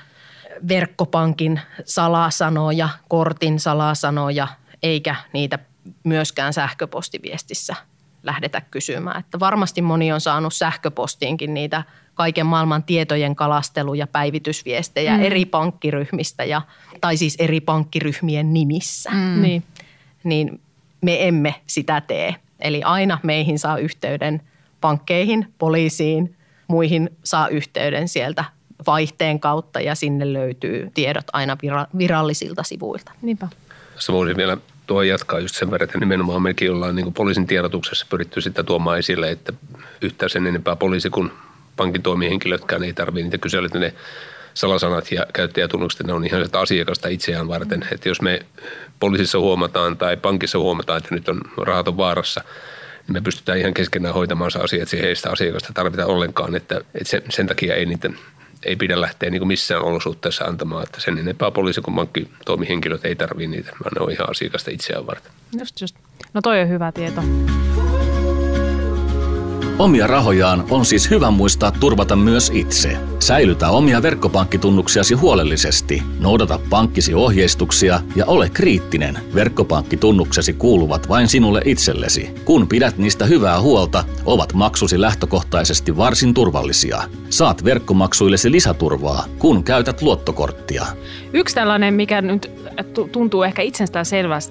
verkkopankin 0.68 1.60
salasanoja, 1.84 2.88
kortin 3.08 3.60
salasanoja, 3.60 4.48
eikä 4.82 5.16
niitä 5.32 5.58
myöskään 6.04 6.52
sähköpostiviestissä 6.52 7.76
lähdetä 8.22 8.60
kysymään. 8.60 9.20
Että 9.20 9.40
varmasti 9.40 9.82
moni 9.82 10.12
on 10.12 10.20
saanut 10.20 10.54
sähköpostiinkin 10.54 11.54
niitä 11.54 11.82
kaiken 12.14 12.46
maailman 12.46 12.82
tietojen 12.82 13.36
kalastelu- 13.36 13.94
ja 13.94 14.06
päivitysviestejä 14.06 15.16
mm. 15.16 15.22
eri 15.22 15.44
pankkiryhmistä 15.44 16.44
ja, 16.44 16.62
tai 17.00 17.16
siis 17.16 17.36
eri 17.38 17.60
pankkiryhmien 17.60 18.52
nimissä. 18.52 19.10
Mm. 19.10 19.42
Niin 19.42 19.64
niin 20.24 20.60
me 21.02 21.28
emme 21.28 21.54
sitä 21.66 22.00
tee. 22.00 22.34
Eli 22.60 22.82
aina 22.82 23.18
meihin 23.22 23.58
saa 23.58 23.78
yhteyden 23.78 24.42
pankkeihin, 24.80 25.46
poliisiin, 25.58 26.36
muihin 26.68 27.10
saa 27.24 27.48
yhteyden 27.48 28.08
sieltä 28.08 28.44
vaihteen 28.86 29.40
kautta 29.40 29.80
ja 29.80 29.94
sinne 29.94 30.32
löytyy 30.32 30.90
tiedot 30.94 31.24
aina 31.32 31.56
virallisilta 31.98 32.62
sivuilta. 32.62 33.12
Niinpä. 33.22 33.48
Tässä 33.94 34.12
voisin 34.12 34.36
vielä 34.36 34.56
tuo 34.86 35.02
jatkaa 35.02 35.40
just 35.40 35.54
sen 35.54 35.70
verran, 35.70 35.84
että 35.84 35.98
nimenomaan 35.98 36.42
mekin 36.42 36.72
ollaan 36.72 36.96
niin 36.96 37.12
poliisin 37.12 37.46
tiedotuksessa 37.46 38.06
pyritty 38.10 38.40
sitä 38.40 38.62
tuomaan 38.62 38.98
esille, 38.98 39.30
että 39.30 39.52
yhtään 40.02 40.30
sen 40.30 40.46
enempää 40.46 40.76
poliisi 40.76 41.10
kuin 41.10 41.30
pankin 41.76 42.02
toimihenkilötkään 42.02 42.84
ei 42.84 42.92
tarvitse 42.92 43.24
niitä 43.24 43.38
kyselyitä. 43.38 43.78
Ne 43.78 43.94
salasanat 44.58 45.12
ja 45.12 45.26
käyttäjätunnukset, 45.32 46.06
ne 46.06 46.12
on 46.12 46.26
ihan 46.26 46.44
sitä 46.44 46.60
asiakasta 46.60 47.08
itseään 47.08 47.48
varten. 47.48 47.86
Että 47.92 48.08
jos 48.08 48.22
me 48.22 48.40
poliisissa 49.00 49.38
huomataan 49.38 49.96
tai 49.96 50.16
pankissa 50.16 50.58
huomataan, 50.58 50.98
että 50.98 51.14
nyt 51.14 51.28
on 51.28 51.40
rahat 51.56 51.88
on 51.88 51.96
vaarassa, 51.96 52.40
niin 53.06 53.12
me 53.12 53.20
pystytään 53.20 53.58
ihan 53.58 53.74
keskenään 53.74 54.14
hoitamaan 54.14 54.50
se 54.50 54.58
asia, 54.58 54.82
että 54.82 54.90
siihen 54.90 55.08
ei 55.08 55.16
sitä 55.16 55.30
asiakasta 55.30 55.72
tarvita 55.74 56.06
ollenkaan. 56.06 56.56
Että, 56.56 56.76
että 56.76 57.10
sen, 57.10 57.22
sen 57.28 57.46
takia 57.46 57.74
ei 57.74 57.86
niitä 57.86 58.10
ei 58.62 58.76
pidä 58.76 59.00
lähteä 59.00 59.30
niin 59.30 59.46
missään 59.46 59.82
olosuhteessa 59.82 60.44
antamaan, 60.44 60.82
että 60.82 61.00
sen 61.00 61.18
enempää 61.18 61.50
poliisi 61.50 61.80
kuin 61.80 61.94
pankkitoimihenkilöt 61.94 63.04
ei 63.04 63.16
tarvitse 63.16 63.50
niitä, 63.50 63.70
vaan 63.70 63.92
ne 63.94 64.04
on 64.04 64.12
ihan 64.12 64.30
asiakasta 64.30 64.70
itseään 64.70 65.06
varten. 65.06 65.32
Just, 65.58 65.80
just. 65.80 65.96
No 66.34 66.40
toi 66.42 66.60
on 66.60 66.68
hyvä 66.68 66.92
tieto. 66.92 67.22
Omia 69.78 70.06
rahojaan 70.06 70.64
on 70.70 70.84
siis 70.84 71.10
hyvä 71.10 71.30
muistaa 71.30 71.70
turvata 71.70 72.16
myös 72.16 72.50
itse. 72.54 72.96
Säilytä 73.18 73.70
omia 73.70 74.02
verkkopankkitunnuksiasi 74.02 75.14
huolellisesti, 75.14 76.02
noudata 76.20 76.60
pankkisi 76.70 77.14
ohjeistuksia 77.14 78.00
ja 78.16 78.26
ole 78.26 78.50
kriittinen. 78.50 79.18
Verkkopankkitunnuksesi 79.34 80.52
kuuluvat 80.52 81.08
vain 81.08 81.28
sinulle 81.28 81.62
itsellesi. 81.64 82.30
Kun 82.44 82.68
pidät 82.68 82.98
niistä 82.98 83.24
hyvää 83.24 83.60
huolta, 83.60 84.04
ovat 84.24 84.52
maksusi 84.52 85.00
lähtökohtaisesti 85.00 85.96
varsin 85.96 86.34
turvallisia. 86.34 87.02
Saat 87.30 87.64
verkkomaksuillesi 87.64 88.52
lisäturvaa, 88.52 89.24
kun 89.38 89.64
käytät 89.64 90.02
luottokorttia. 90.02 90.86
Yksi 91.32 91.54
tällainen, 91.54 91.94
mikä 91.94 92.22
nyt 92.22 92.50
tuntuu 93.12 93.42
ehkä 93.42 93.62
itsestään 93.62 94.06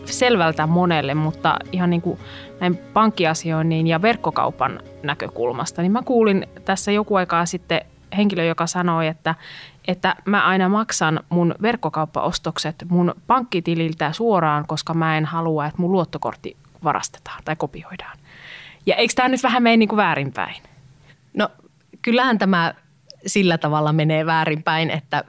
selvältä 0.06 0.68
monelle, 0.68 1.14
mutta 1.14 1.58
ihan 1.72 1.90
niin 1.90 2.02
kuin 2.02 2.20
näin 2.60 2.78
pankkiasioinnin 2.78 3.88
ja 3.88 4.02
verkkokaupan 4.02 4.80
näkökulmasta, 5.04 5.82
niin 5.82 5.92
mä 5.92 6.02
kuulin 6.02 6.48
tässä 6.66 6.92
joku 6.92 7.16
aikaa 7.16 7.46
sitten 7.46 7.82
henkilö, 8.18 8.44
joka 8.44 8.68
sanoi, 8.68 9.08
että, 9.08 9.36
että 9.88 10.16
mä 10.26 10.46
aina 10.46 10.70
maksan 10.70 11.20
mun 11.30 11.56
verkkokauppaostokset 11.62 12.76
mun 12.90 13.16
pankkitililtä 13.28 14.12
suoraan, 14.12 14.68
koska 14.68 14.94
mä 14.94 15.18
en 15.18 15.26
halua, 15.26 15.66
että 15.66 15.82
mun 15.82 15.92
luottokortti 15.92 16.58
varastetaan 16.84 17.42
tai 17.46 17.56
kopioidaan. 17.56 18.18
Ja 18.86 18.96
eikö 18.96 19.14
tämä 19.16 19.30
nyt 19.30 19.44
vähän 19.44 19.64
mene 19.64 19.78
niin 19.78 19.90
kuin 19.90 19.98
väärinpäin? 19.98 20.64
No 21.34 21.50
kyllähän 22.02 22.38
tämä 22.38 22.74
sillä 23.26 23.58
tavalla 23.58 23.94
menee 23.94 24.26
väärinpäin, 24.26 24.90
että 24.90 25.24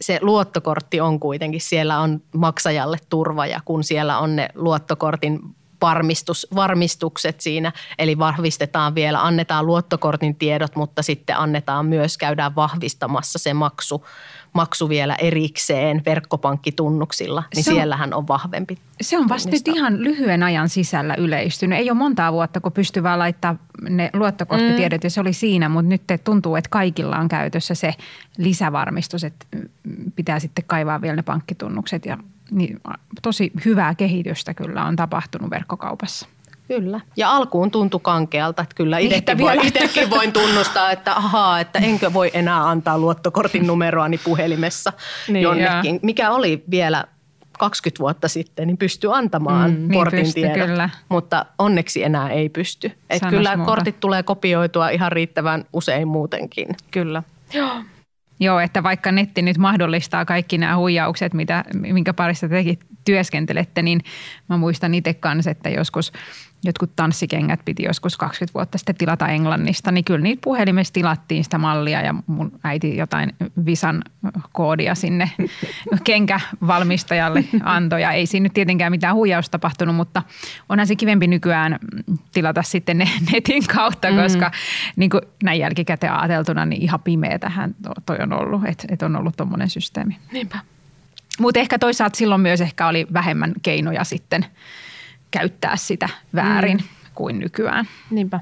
se 0.00 0.18
luottokortti 0.22 1.00
on 1.00 1.20
kuitenkin, 1.20 1.60
siellä 1.60 2.00
on 2.00 2.22
maksajalle 2.32 2.98
turva 3.08 3.46
ja 3.46 3.60
kun 3.64 3.84
siellä 3.84 4.18
on 4.18 4.36
ne 4.36 4.48
luottokortin 4.54 5.40
varmistus, 5.82 6.46
varmistukset 6.54 7.40
siinä, 7.40 7.72
eli 7.98 8.18
vahvistetaan 8.18 8.94
vielä, 8.94 9.22
annetaan 9.22 9.66
luottokortin 9.66 10.36
tiedot, 10.36 10.76
mutta 10.76 11.02
sitten 11.02 11.36
annetaan 11.36 11.86
myös, 11.86 12.18
käydään 12.18 12.54
vahvistamassa 12.54 13.38
se 13.38 13.54
maksu, 13.54 14.06
maksu 14.52 14.88
vielä 14.88 15.14
erikseen 15.14 16.02
verkkopankkitunnuksilla, 16.06 17.42
niin 17.54 17.64
se 17.64 17.70
on, 17.70 17.76
siellähän 17.76 18.14
on 18.14 18.28
vahvempi. 18.28 18.78
Se 19.00 19.18
on 19.18 19.28
vasta 19.28 19.50
nyt 19.50 19.68
ihan 19.68 20.04
lyhyen 20.04 20.42
ajan 20.42 20.68
sisällä 20.68 21.14
yleistynyt. 21.14 21.78
Ei 21.78 21.90
ole 21.90 21.98
montaa 21.98 22.32
vuotta, 22.32 22.60
kun 22.60 22.72
pystyy 22.72 23.02
vaan 23.02 23.18
laittaa 23.18 23.56
ne 23.90 24.10
luottokorttitiedot 24.12 25.02
mm. 25.02 25.06
ja 25.06 25.10
se 25.10 25.20
oli 25.20 25.32
siinä, 25.32 25.68
mutta 25.68 25.88
nyt 25.88 26.02
tuntuu, 26.24 26.56
että 26.56 26.70
kaikilla 26.70 27.16
on 27.16 27.28
käytössä 27.28 27.74
se 27.74 27.94
lisävarmistus, 28.38 29.24
että 29.24 29.46
pitää 30.16 30.38
sitten 30.38 30.64
kaivaa 30.66 31.00
vielä 31.00 31.16
ne 31.16 31.22
pankkitunnukset 31.22 32.06
ja 32.06 32.18
niin 32.50 32.80
tosi 33.22 33.52
hyvää 33.64 33.94
kehitystä 33.94 34.54
kyllä 34.54 34.84
on 34.84 34.96
tapahtunut 34.96 35.50
verkkokaupassa. 35.50 36.26
Kyllä. 36.68 37.00
Ja 37.16 37.30
alkuun 37.30 37.70
tuntui 37.70 38.00
kankealta, 38.02 38.62
että 38.62 38.74
kyllä 38.74 38.98
itsekin, 38.98 39.38
voi, 39.38 39.56
itsekin 39.66 40.10
voin 40.10 40.32
tunnustaa, 40.32 40.90
että 40.90 41.16
ahaa, 41.16 41.60
että 41.60 41.78
enkö 41.78 42.12
voi 42.12 42.30
enää 42.34 42.68
antaa 42.68 42.98
luottokortin 42.98 43.66
numeroani 43.66 44.18
puhelimessa 44.18 44.92
niin, 45.28 45.42
jonnekin. 45.42 45.94
Ja. 45.94 46.00
Mikä 46.02 46.30
oli 46.30 46.64
vielä 46.70 47.04
20 47.58 48.00
vuotta 48.00 48.28
sitten, 48.28 48.66
niin 48.66 48.76
pystyi 48.76 49.10
antamaan 49.12 49.70
Mm, 49.70 49.76
niin 49.76 49.92
portin 49.92 50.20
pystyi, 50.20 50.42
tiedot. 50.42 50.66
kyllä. 50.68 50.90
Mutta 51.08 51.46
onneksi 51.58 52.04
enää 52.04 52.30
ei 52.30 52.48
pysty. 52.48 52.92
Et 53.10 53.22
kyllä 53.28 53.56
muuta. 53.56 53.70
kortit 53.70 54.00
tulee 54.00 54.22
kopioitua 54.22 54.88
ihan 54.88 55.12
riittävän 55.12 55.64
usein 55.72 56.08
muutenkin. 56.08 56.68
Kyllä. 56.90 57.22
Joo, 57.54 57.70
että 58.64 58.82
vaikka 58.82 59.12
netti 59.12 59.42
nyt 59.42 59.58
mahdollistaa 59.58 60.24
kaikki 60.24 60.58
nämä 60.58 60.76
huijaukset, 60.76 61.34
mitä, 61.34 61.64
minkä 61.74 62.14
parissa 62.14 62.48
tekin 62.48 62.78
työskentelette, 63.04 63.82
niin 63.82 64.00
mä 64.48 64.56
muistan 64.56 64.94
itse 64.94 65.14
kanssa, 65.14 65.50
että 65.50 65.68
joskus 65.68 66.12
jotkut 66.66 66.96
tanssikengät 66.96 67.60
piti 67.64 67.82
joskus 67.82 68.16
20 68.16 68.54
vuotta 68.54 68.78
sitten 68.78 68.96
tilata 68.96 69.28
Englannista, 69.28 69.92
niin 69.92 70.04
kyllä 70.04 70.20
niitä 70.20 70.40
puhelimessa 70.44 70.92
tilattiin 70.92 71.44
sitä 71.44 71.58
mallia 71.58 72.00
ja 72.00 72.14
mun 72.26 72.52
äiti 72.64 72.96
jotain 72.96 73.32
Visan 73.66 74.02
koodia 74.52 74.94
sinne 74.94 75.30
kenkävalmistajalle 76.04 77.44
antoi 77.62 78.02
ja 78.02 78.12
ei 78.12 78.26
siinä 78.26 78.42
nyt 78.42 78.52
tietenkään 78.52 78.92
mitään 78.92 79.14
huijausta 79.14 79.50
tapahtunut, 79.50 79.96
mutta 79.96 80.22
onhan 80.68 80.86
se 80.86 80.96
kivempi 80.96 81.26
nykyään 81.26 81.78
tilata 82.32 82.62
sitten 82.62 82.98
ne 82.98 83.08
netin 83.32 83.66
kautta, 83.66 84.08
koska 84.22 84.50
niin 84.96 85.10
kuin 85.10 85.22
näin 85.42 85.60
jälkikäteen 85.60 86.12
ajateltuna, 86.12 86.66
niin 86.66 86.82
ihan 86.82 87.00
pimeä 87.00 87.38
tähän 87.38 87.74
toi 88.06 88.16
on 88.22 88.32
ollut, 88.32 88.64
että 88.64 88.84
et 88.90 89.02
on 89.02 89.16
ollut 89.16 89.36
tuommoinen 89.36 89.70
systeemi. 89.70 90.18
Niinpä. 90.32 90.58
Mutta 91.40 91.60
ehkä 91.60 91.78
toisaalta 91.78 92.16
silloin 92.16 92.40
myös 92.40 92.60
ehkä 92.60 92.86
oli 92.86 93.06
vähemmän 93.12 93.52
keinoja 93.62 94.04
sitten 94.04 94.46
käyttää 95.30 95.76
sitä 95.76 96.08
väärin 96.34 96.76
mm. 96.76 96.84
kuin 97.14 97.38
nykyään. 97.38 97.86
Niinpä. 98.10 98.40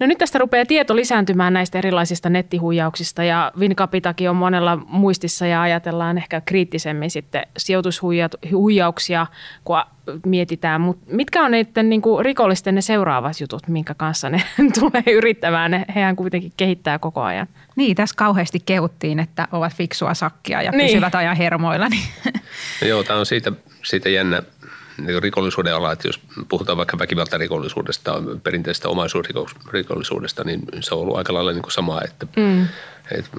No 0.00 0.06
nyt 0.06 0.18
tästä 0.18 0.38
rupeaa 0.38 0.66
tieto 0.66 0.96
lisääntymään 0.96 1.52
näistä 1.52 1.78
erilaisista 1.78 2.30
nettihuijauksista 2.30 3.24
ja 3.24 3.52
Vincapitakin 3.58 4.30
on 4.30 4.36
monella 4.36 4.76
muistissa 4.76 5.46
ja 5.46 5.62
ajatellaan 5.62 6.18
ehkä 6.18 6.40
kriittisemmin 6.40 7.10
sitten 7.10 7.46
sijoitushuijauksia, 7.56 9.26
kun 9.64 9.76
mietitään. 10.26 10.80
Mutta 10.80 11.04
mitkä 11.10 11.42
on 11.42 11.50
niiden 11.50 11.88
niin 11.88 12.02
kuin 12.02 12.24
rikollisten 12.24 12.74
ne 12.74 12.80
seuraavat 12.80 13.40
jutut, 13.40 13.68
minkä 13.68 13.94
kanssa 13.94 14.30
ne 14.30 14.42
tulee 14.80 15.14
yrittämään? 15.16 15.70
Ne, 15.70 15.84
hehän 15.94 16.16
kuitenkin 16.16 16.52
kehittää 16.56 16.98
koko 16.98 17.22
ajan. 17.22 17.46
Niin, 17.76 17.96
tässä 17.96 18.16
kauheasti 18.16 18.60
kehuttiin, 18.66 19.18
että 19.18 19.48
ovat 19.52 19.74
fiksua 19.74 20.14
sakkia 20.14 20.62
ja 20.62 20.70
Niin. 20.70 20.86
pysyvät 20.86 21.14
ajan 21.14 21.36
hermoilla. 21.36 21.88
Niin. 21.88 22.04
Joo, 22.88 23.04
tämä 23.04 23.18
on 23.18 23.26
siitä, 23.26 23.52
siitä 23.84 24.08
jännä 24.08 24.42
niin 24.98 25.22
rikollisuuden 25.22 25.74
ala, 25.74 25.92
että 25.92 26.08
jos 26.08 26.20
puhutaan 26.48 26.78
vaikka 26.78 26.98
väkivaltarikollisuudesta, 26.98 28.22
perinteisestä 28.42 28.88
omaisuusrikollisuudesta, 28.88 30.44
niin 30.44 30.60
se 30.80 30.94
on 30.94 31.00
ollut 31.00 31.16
aika 31.16 31.34
lailla 31.34 31.52
niin 31.52 31.62
kuin 31.62 31.72
sama, 31.72 32.00
että 32.04 32.26
mm. 32.36 32.62
et 33.10 33.30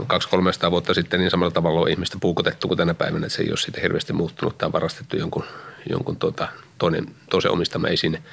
200-300 0.68 0.72
vuotta 0.72 0.94
sitten 0.94 1.20
niin 1.20 1.32
samalla 1.32 1.52
tavalla 1.52 1.80
on 1.82 1.90
ihmistä 1.90 2.18
puukotettu 2.22 2.68
kuin 2.68 2.78
tänä 2.78 2.94
päivänä, 2.94 3.26
että 3.26 3.38
se 3.38 3.44
ei 3.44 3.50
ole 3.50 3.58
siitä 3.58 3.82
hirveästi 3.82 4.14
muuttunut 4.14 4.58
tai 4.58 4.72
varastettu 4.72 5.18
jonkun, 5.18 5.44
jonkun 5.90 6.18
tuota, 6.18 6.48
toinen, 6.78 7.06
toisen 7.30 7.52
omistama 7.52 7.88
esine. 7.88 8.24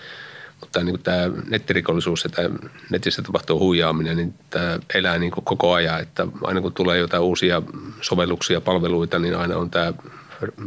Mutta 0.61 0.73
tämä, 0.73 0.85
niin 0.85 0.93
kuin 0.93 1.03
tämä 1.03 1.31
nettirikollisuus 1.51 2.25
ja 2.25 2.31
tämä 2.31 2.49
netissä 2.91 3.23
tapahtuu 3.23 3.59
huijaaminen, 3.59 4.17
niin 4.17 4.35
tämä 4.51 4.79
elää 4.95 5.19
niin 5.19 5.33
kuin 5.33 5.45
koko 5.45 5.73
ajan, 5.73 6.01
että 6.01 6.27
aina 6.45 6.61
kun 6.61 6.73
tulee 6.73 6.99
jotain 6.99 7.23
uusia 7.23 7.63
sovelluksia, 8.01 8.61
palveluita, 8.61 9.19
niin 9.19 9.37
aina 9.37 9.57
on 9.57 9.71
tämä 9.71 9.93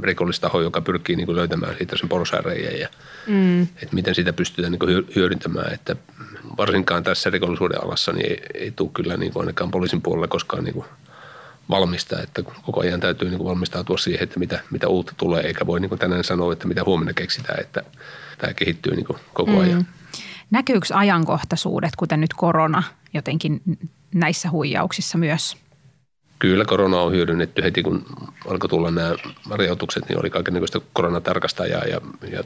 rikollistaho, 0.04 0.62
joka 0.62 0.82
pyrkii 0.82 1.16
niin 1.16 1.26
kuin 1.26 1.36
löytämään 1.36 1.76
siitä 1.78 1.98
sen 1.98 2.10
porsaanreiän 2.10 2.80
ja 2.80 2.90
mm. 3.28 3.62
että 3.62 3.96
miten 3.96 4.16
sitä 4.16 4.34
pystytään 4.34 4.72
niin 4.72 4.80
kuin 4.80 4.90
hyö- 4.90 5.16
hyödyntämään. 5.16 5.74
Että 5.74 5.96
varsinkaan 6.58 7.04
tässä 7.04 7.30
rikollisuuden 7.30 7.84
alassa 7.84 8.14
niin 8.14 8.32
ei, 8.32 8.42
ei 8.54 8.72
tule 8.72 8.90
kyllä 8.94 9.18
niin 9.18 9.34
kuin 9.34 9.42
ainakaan 9.42 9.72
poliisin 9.72 10.02
puolella 10.02 10.28
koskaan 10.28 10.64
niin 10.64 10.74
kuin 10.74 10.86
valmista, 11.70 12.22
että 12.22 12.44
koko 12.44 12.82
ajan 12.82 13.00
täytyy 13.00 13.30
niin 13.30 13.38
kuin 13.38 13.48
valmistautua 13.48 13.98
siihen, 13.98 14.24
että 14.24 14.40
mitä, 14.40 14.60
mitä 14.72 14.88
uutta 14.88 15.14
tulee, 15.18 15.44
eikä 15.44 15.66
voi 15.66 15.80
niin 15.80 15.90
kuin 15.90 16.00
tänään 16.00 16.24
sanoa, 16.24 16.54
että 16.54 16.68
mitä 16.68 16.84
huomenna 16.84 17.14
keksitään, 17.14 17.62
että 17.62 17.84
tämä 18.38 18.54
kehittyy 18.54 18.96
niin 18.96 19.06
kuin 19.06 19.20
koko 19.34 19.60
ajan. 19.60 19.80
Mm. 19.80 19.86
Näkyykö 20.52 20.88
ajankohtaisuudet, 20.94 21.96
kuten 21.98 22.22
nyt 22.22 22.34
korona, 22.34 22.84
jotenkin 23.14 23.62
näissä 24.14 24.50
huijauksissa 24.50 25.18
myös? 25.18 25.58
Kyllä 26.46 26.66
korona 26.66 27.02
on 27.02 27.12
hyödynnetty 27.12 27.64
heti, 27.64 27.84
kun 27.84 28.06
alkoi 28.48 28.70
tulla 28.70 28.92
nämä 28.92 29.16
rajoitukset, 29.50 30.10
niin 30.10 30.20
oli 30.20 30.30
kaikenlaista 30.30 30.82
koronatarkastajaa 30.94 31.84
ja, 31.84 32.02
ja 32.32 32.44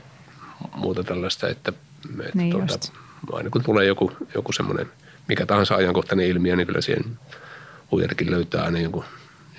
muuta 0.76 1.04
tällaista, 1.04 1.50
että, 1.50 1.74
että 2.20 2.32
Niin 2.38 2.52
tuota, 2.52 2.74
just. 2.74 2.94
aina 3.34 3.50
kun 3.50 3.64
tulee 3.64 3.86
joku, 3.86 4.12
joku 4.36 4.52
semmoinen, 4.52 4.92
mikä 5.28 5.46
tahansa 5.46 5.76
ajankohtainen 5.76 6.26
ilmiö, 6.28 6.56
niin 6.56 6.68
kyllä 6.68 6.82
siihen 6.82 7.20
huijarikin 7.92 8.32
löytää 8.32 8.64
aina 8.64 8.80
jonkun, 8.80 9.04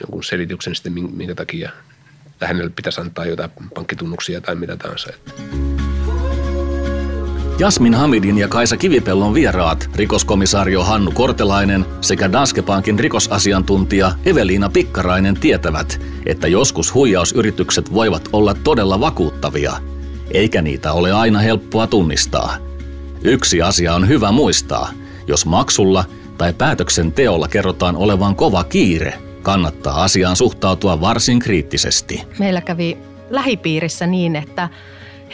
jonkun 0.01 0.25
selityksen 0.25 0.75
sitten, 0.75 0.93
min- 0.93 1.17
minkä 1.17 1.35
takia 1.35 1.71
hänelle 2.41 2.71
pitäisi 2.77 3.01
antaa 3.01 3.27
jotain 3.27 3.51
pankkitunnuksia 3.75 4.41
tai 4.41 4.55
mitä 4.55 4.77
tahansa. 4.77 5.11
Että. 5.15 5.33
Jasmin 7.61 7.95
Hamidin 7.95 8.39
ja 8.39 8.49
Kaisa 8.49 8.77
Kivipellon 8.77 9.35
vieraat, 9.35 9.91
rikoskomisaario 9.95 10.85
Hannu 10.85 11.11
Kortelainen 11.11 11.85
sekä 12.01 12.33
Danske 12.33 12.63
Bankin 12.63 12.99
rikosasiantuntija 12.99 14.13
Eveliina 14.27 14.69
Pikkarainen 14.69 15.35
tietävät, 15.35 16.01
että 16.27 16.49
joskus 16.49 16.95
huijausyritykset 16.95 17.95
voivat 17.95 18.29
olla 18.33 18.55
todella 18.55 19.01
vakuuttavia, 19.01 19.73
eikä 20.31 20.63
niitä 20.63 20.93
ole 20.93 21.13
aina 21.13 21.39
helppoa 21.39 21.87
tunnistaa. 21.87 22.57
Yksi 23.25 23.63
asia 23.63 23.95
on 23.95 24.09
hyvä 24.09 24.33
muistaa. 24.33 24.91
Jos 25.27 25.47
maksulla 25.47 26.05
tai 26.39 26.53
päätöksenteolla 26.53 27.49
kerrotaan 27.49 27.97
olevan 27.97 28.37
kova 28.37 28.65
kiire, 28.65 29.15
kannattaa 29.43 30.03
asiaan 30.03 30.37
suhtautua 30.37 31.01
varsin 31.01 31.39
kriittisesti. 31.39 32.23
Meillä 32.39 32.61
kävi 32.61 32.99
lähipiirissä 33.31 34.07
niin, 34.07 34.37
että 34.37 34.69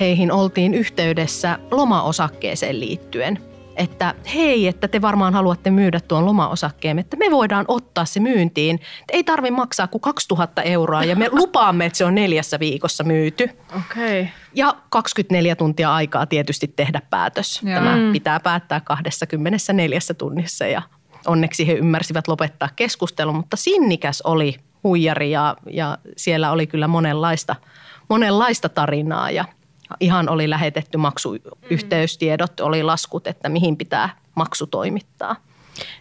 heihin 0.01 0.33
oltiin 0.33 0.75
yhteydessä 0.75 1.59
lomaosakkeeseen 1.71 2.81
liittyen. 2.81 3.39
Että 3.77 4.15
hei, 4.35 4.67
että 4.69 4.89
te 4.89 5.03
varmaan 5.03 5.35
haluatte 5.35 5.71
myydä 5.71 6.01
tuon 6.01 6.27
lomaosakkeen, 6.27 6.99
että 6.99 7.17
me 7.17 7.31
voidaan 7.31 7.65
ottaa 7.69 8.05
se 8.05 8.21
myyntiin. 8.21 8.75
Että 8.75 9.13
ei 9.13 9.25
tarvi 9.25 9.51
maksaa 9.51 9.87
kuin 9.87 10.01
2000 10.01 10.63
euroa 10.63 11.05
ja 11.05 11.17
me 11.17 11.29
lupaamme, 11.41 11.87
että 11.87 11.97
se 11.97 12.05
on 12.05 12.15
neljässä 12.15 12.61
viikossa 12.61 13.05
myyty. 13.05 13.45
Okei. 13.77 14.21
Okay. 14.21 14.33
Ja 14.55 14.75
24 14.91 15.57
tuntia 15.57 15.95
aikaa 15.95 16.27
tietysti 16.27 16.73
tehdä 16.77 17.03
päätös. 17.11 17.61
Joo. 17.63 17.75
Tämä 17.75 17.97
Mm. 17.97 18.13
pitää 18.13 18.41
päättää 18.41 18.81
24 18.81 19.99
tunnissa 20.19 20.67
ja 20.67 20.83
onneksi 21.27 21.67
he 21.67 21.73
ymmärsivät 21.73 22.29
lopettaa 22.29 22.69
keskustelun, 22.77 23.37
mutta 23.37 23.57
sinnikäs 23.57 24.23
oli 24.23 24.57
huijari 24.85 25.31
ja, 25.31 25.57
ja 25.71 25.99
siellä 26.17 26.51
oli 26.53 26.67
kyllä 26.67 26.89
monenlaista, 26.89 27.57
monenlaista 28.09 28.69
tarinaa 28.69 29.31
ja 29.31 29.45
ihan 30.01 30.29
oli 30.29 30.51
lähetetty 30.51 30.99
maksuyhteystiedot, 30.99 32.61
oli 32.61 32.83
laskut, 32.83 33.27
että 33.27 33.49
mihin 33.49 33.77
pitää 33.77 34.09
maksu 34.35 34.67
toimittaa. 34.67 35.37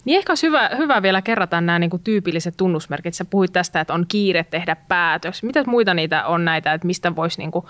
Niin 0.06 0.18
ehkä 0.18 0.32
olisi 0.32 0.48
hyvä, 0.48 0.70
hyvä 0.78 1.02
vielä 1.02 1.22
kerrata 1.22 1.62
nämä 1.62 1.80
niin 1.80 1.90
kuin 1.90 2.04
tyypilliset 2.04 2.58
tunnusmerkit. 2.58 3.14
Sä 3.14 3.26
puhuit 3.26 3.54
tästä, 3.54 3.82
että 3.82 3.94
on 3.94 4.06
kiire 4.08 4.44
tehdä 4.44 4.76
päätös. 4.76 5.44
Mitä 5.44 5.64
muita 5.68 5.94
niitä 5.94 6.26
on 6.26 6.46
näitä, 6.46 6.74
että 6.74 6.88
mistä 6.88 7.16
voisi 7.16 7.38
niin 7.38 7.52
kuin 7.52 7.66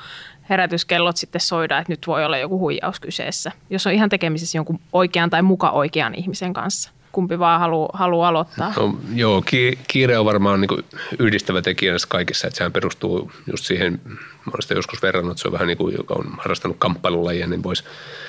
herätyskellot 0.50 1.18
sitten 1.18 1.42
soida, 1.42 1.78
että 1.78 1.92
nyt 1.92 2.08
voi 2.08 2.26
olla 2.26 2.38
joku 2.38 2.60
huijaus 2.60 3.00
kyseessä, 3.00 3.52
jos 3.70 3.88
on 3.88 3.94
ihan 3.94 4.10
tekemisissä 4.10 4.58
jonkun 4.58 4.80
oikean 4.94 5.30
tai 5.30 5.42
muka 5.42 5.70
oikean 5.70 6.16
ihmisen 6.16 6.54
kanssa? 6.54 6.92
Kumpi 7.16 7.40
vaan 7.40 7.60
haluaa 7.60 7.90
halu 7.94 8.22
aloittaa? 8.22 8.74
No, 8.78 8.98
joo, 9.14 9.42
ki- 9.42 9.80
kiire 9.88 10.18
on 10.18 10.26
varmaan 10.26 10.62
niin 10.62 10.84
yhdistävä 11.20 11.62
tekijä 11.62 11.92
näissä 11.92 12.08
kaikissa, 12.08 12.48
että 12.48 12.58
sehän 12.58 12.72
perustuu 12.72 13.32
just 13.52 13.66
siihen, 13.66 14.02
mä 14.06 14.52
olen 14.52 14.62
sitä 14.62 14.74
joskus 14.74 15.02
verrannut, 15.02 15.32
että 15.32 15.42
se 15.42 15.48
on 15.48 15.52
vähän 15.52 15.68
niin 15.68 15.78
kuin, 15.78 15.96
joka 15.98 16.14
on 16.14 16.26
harrastanut 16.38 16.78
kamppailulajia, 16.80 17.48
niin 17.48 17.64
voisi 17.64 17.84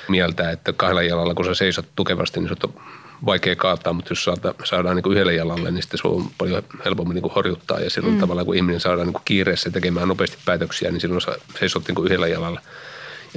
mieltää, 0.08 0.50
että 0.50 0.72
kahdella 0.72 1.02
jalalla, 1.02 1.34
kun 1.34 1.44
sä 1.44 1.54
seisot 1.54 1.86
tukevasti, 1.96 2.40
niin 2.40 2.48
se 2.48 2.54
on 2.64 2.82
vaikea 3.26 3.56
kaataa, 3.56 3.92
mutta 3.92 4.10
jos 4.10 4.24
saada, 4.24 4.54
saadaan 4.64 4.96
niin 4.96 5.02
kuin 5.02 5.12
yhdelle 5.12 5.34
jalalle, 5.34 5.70
niin 5.70 5.82
sitten 5.82 5.98
se 6.02 6.08
on 6.08 6.24
paljon 6.38 6.62
helpommin 6.84 7.14
niin 7.14 7.22
kuin 7.22 7.34
horjuttaa 7.34 7.80
ja 7.80 7.90
silloin 7.90 8.14
mm. 8.14 8.20
tavallaan 8.20 8.46
kun 8.46 8.56
ihminen 8.56 8.80
saadaan 8.80 9.06
niin 9.06 9.12
kuin 9.12 9.22
kiireessä 9.24 9.70
tekemään 9.70 10.08
nopeasti 10.08 10.38
päätöksiä, 10.44 10.90
niin 10.90 11.00
silloin 11.00 11.20
sä 11.20 11.36
seisot 11.58 11.88
niin 11.88 11.94
kuin 11.94 12.06
yhdellä 12.06 12.28
jalalla 12.28 12.60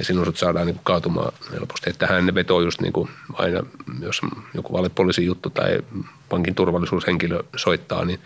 ja 0.00 0.04
silloin 0.04 0.36
saadaan 0.36 0.66
niin 0.66 0.74
kuin 0.74 0.84
kaatumaan 0.84 1.32
helposti. 1.52 1.90
Että 1.90 2.20
ne 2.20 2.34
vetoo 2.34 2.60
just 2.60 2.80
niin 2.80 2.92
kuin 2.92 3.08
aina, 3.32 3.62
jos 4.02 4.20
joku 4.54 4.72
valepoliisin 4.72 5.26
juttu 5.26 5.50
tai 5.50 5.78
pankin 6.28 6.54
turvallisuushenkilö 6.54 7.42
soittaa, 7.56 8.04
niin 8.04 8.20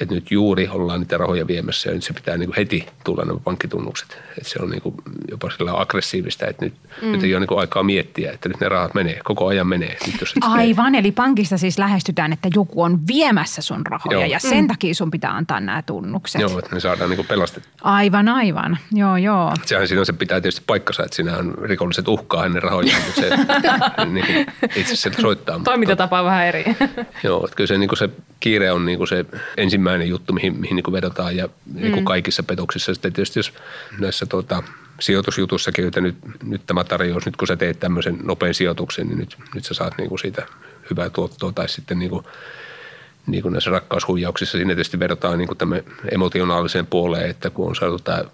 että 0.00 0.14
nyt 0.14 0.30
juuri 0.30 0.68
ollaan 0.68 1.00
niitä 1.00 1.18
rahoja 1.18 1.46
viemässä 1.46 1.90
ja 1.90 1.94
nyt 1.94 2.04
se 2.04 2.12
pitää 2.12 2.36
niin 2.36 2.46
kuin 2.46 2.56
heti 2.56 2.86
tulla 3.04 3.24
nämä 3.24 3.38
pankkitunnukset. 3.44 4.18
Että 4.38 4.50
se 4.50 4.58
on 4.62 4.70
niin 4.70 4.82
kuin 4.82 4.94
jopa 5.30 5.50
sillä 5.50 5.80
aggressiivista, 5.80 6.46
että 6.46 6.64
nyt, 6.64 6.74
mm. 7.02 7.12
nyt 7.12 7.22
ei 7.22 7.34
ole 7.34 7.40
niin 7.40 7.48
kuin 7.48 7.60
aikaa 7.60 7.82
miettiä, 7.82 8.32
että 8.32 8.48
nyt 8.48 8.60
ne 8.60 8.68
rahat 8.68 8.94
menee, 8.94 9.20
koko 9.24 9.46
ajan 9.46 9.66
menee. 9.66 9.96
Nyt 10.06 10.20
jos 10.20 10.34
Aivan, 10.40 10.94
eli 10.94 11.12
pankista 11.12 11.58
siis 11.58 11.78
lähestytään, 11.78 12.32
että 12.32 12.48
joku 12.54 12.82
on 12.82 13.00
viemässä 13.06 13.62
sun 13.62 13.86
rahoja 13.86 14.18
Joo. 14.18 14.24
ja 14.24 14.38
sen 14.38 14.66
takia 14.66 14.94
sun 14.94 15.10
pitää 15.10 15.36
antaa 15.36 15.60
nämä 15.60 15.82
tunnukset. 15.82 16.40
Joo, 16.40 16.58
että 16.58 16.74
ne 16.74 16.80
saadaan 16.80 17.10
niin 17.10 17.16
kuin 17.16 17.28
pelastettua. 17.28 17.72
Aivan, 17.82 18.28
aivan. 18.28 18.78
Joo, 18.92 19.16
joo. 19.16 19.52
Sehän 19.64 19.88
siinä 19.88 20.04
se 20.04 20.12
pitää 20.12 20.40
tietysti 20.40 20.62
paikkansa, 20.66 21.04
että 21.04 21.16
siinähän 21.16 21.54
rikolliset 21.62 22.08
uhkaa 22.08 22.46
ennen 22.46 22.62
rahoja, 22.62 22.96
mutta 23.06 23.20
se 23.20 23.30
niin 24.12 24.26
kuin 24.26 24.46
itse 24.76 24.96
sieltä 24.96 25.22
soittaa. 25.22 25.60
Toimintatapa 25.64 26.18
on 26.18 26.24
vähän 26.26 26.46
eri. 26.46 26.64
Joo, 27.22 27.44
Että 27.44 27.56
kyllä 27.56 27.68
se, 27.68 27.78
niin 27.78 27.88
kuin 27.88 27.98
se 27.98 28.08
kiire 28.40 28.72
on 28.72 28.84
niin 28.84 28.98
kuin 28.98 29.08
se 29.08 29.24
ensimmäinen 29.56 29.87
juttu, 30.08 30.32
mihin, 30.32 30.60
mihin 30.60 30.76
niin 30.76 30.92
vedotaan 30.92 31.36
ja 31.36 31.48
niin 31.74 31.92
kuin 31.92 32.02
mm. 32.02 32.06
kaikissa 32.06 32.42
petoksissa. 32.42 32.94
Sitten 32.94 33.12
tietysti 33.12 33.38
jos 33.38 33.52
näissä 33.98 34.26
tuota, 34.26 34.62
sijoitusjutussakin, 35.00 35.86
että 35.86 36.00
nyt, 36.00 36.16
nyt 36.44 36.62
tämä 36.66 36.84
tarjous, 36.84 37.26
nyt 37.26 37.36
kun 37.36 37.48
sä 37.48 37.56
teet 37.56 37.80
tämmöisen 37.80 38.18
nopean 38.22 38.54
sijoituksen, 38.54 39.08
niin 39.08 39.18
nyt, 39.18 39.36
nyt 39.54 39.64
sä 39.64 39.74
saat 39.74 39.98
niin 39.98 40.08
kuin 40.08 40.18
siitä 40.18 40.46
hyvää 40.90 41.10
tuottoa 41.10 41.52
tai 41.52 41.68
sitten 41.68 41.98
niin 41.98 42.10
kuin, 42.10 42.24
niin 43.26 43.42
kuin 43.42 43.52
näissä 43.52 43.70
rakkaushuijauksissa 43.70 44.58
siinä 44.58 44.74
tietysti 44.74 44.98
verrataan 44.98 45.38
niin 45.38 45.48
kuin 45.48 45.82
emotionaaliseen 46.12 46.86
puoleen, 46.86 47.30
että 47.30 47.50
kun 47.50 47.68
on 47.68 47.76
saatu 47.76 47.98
tämä 47.98 48.24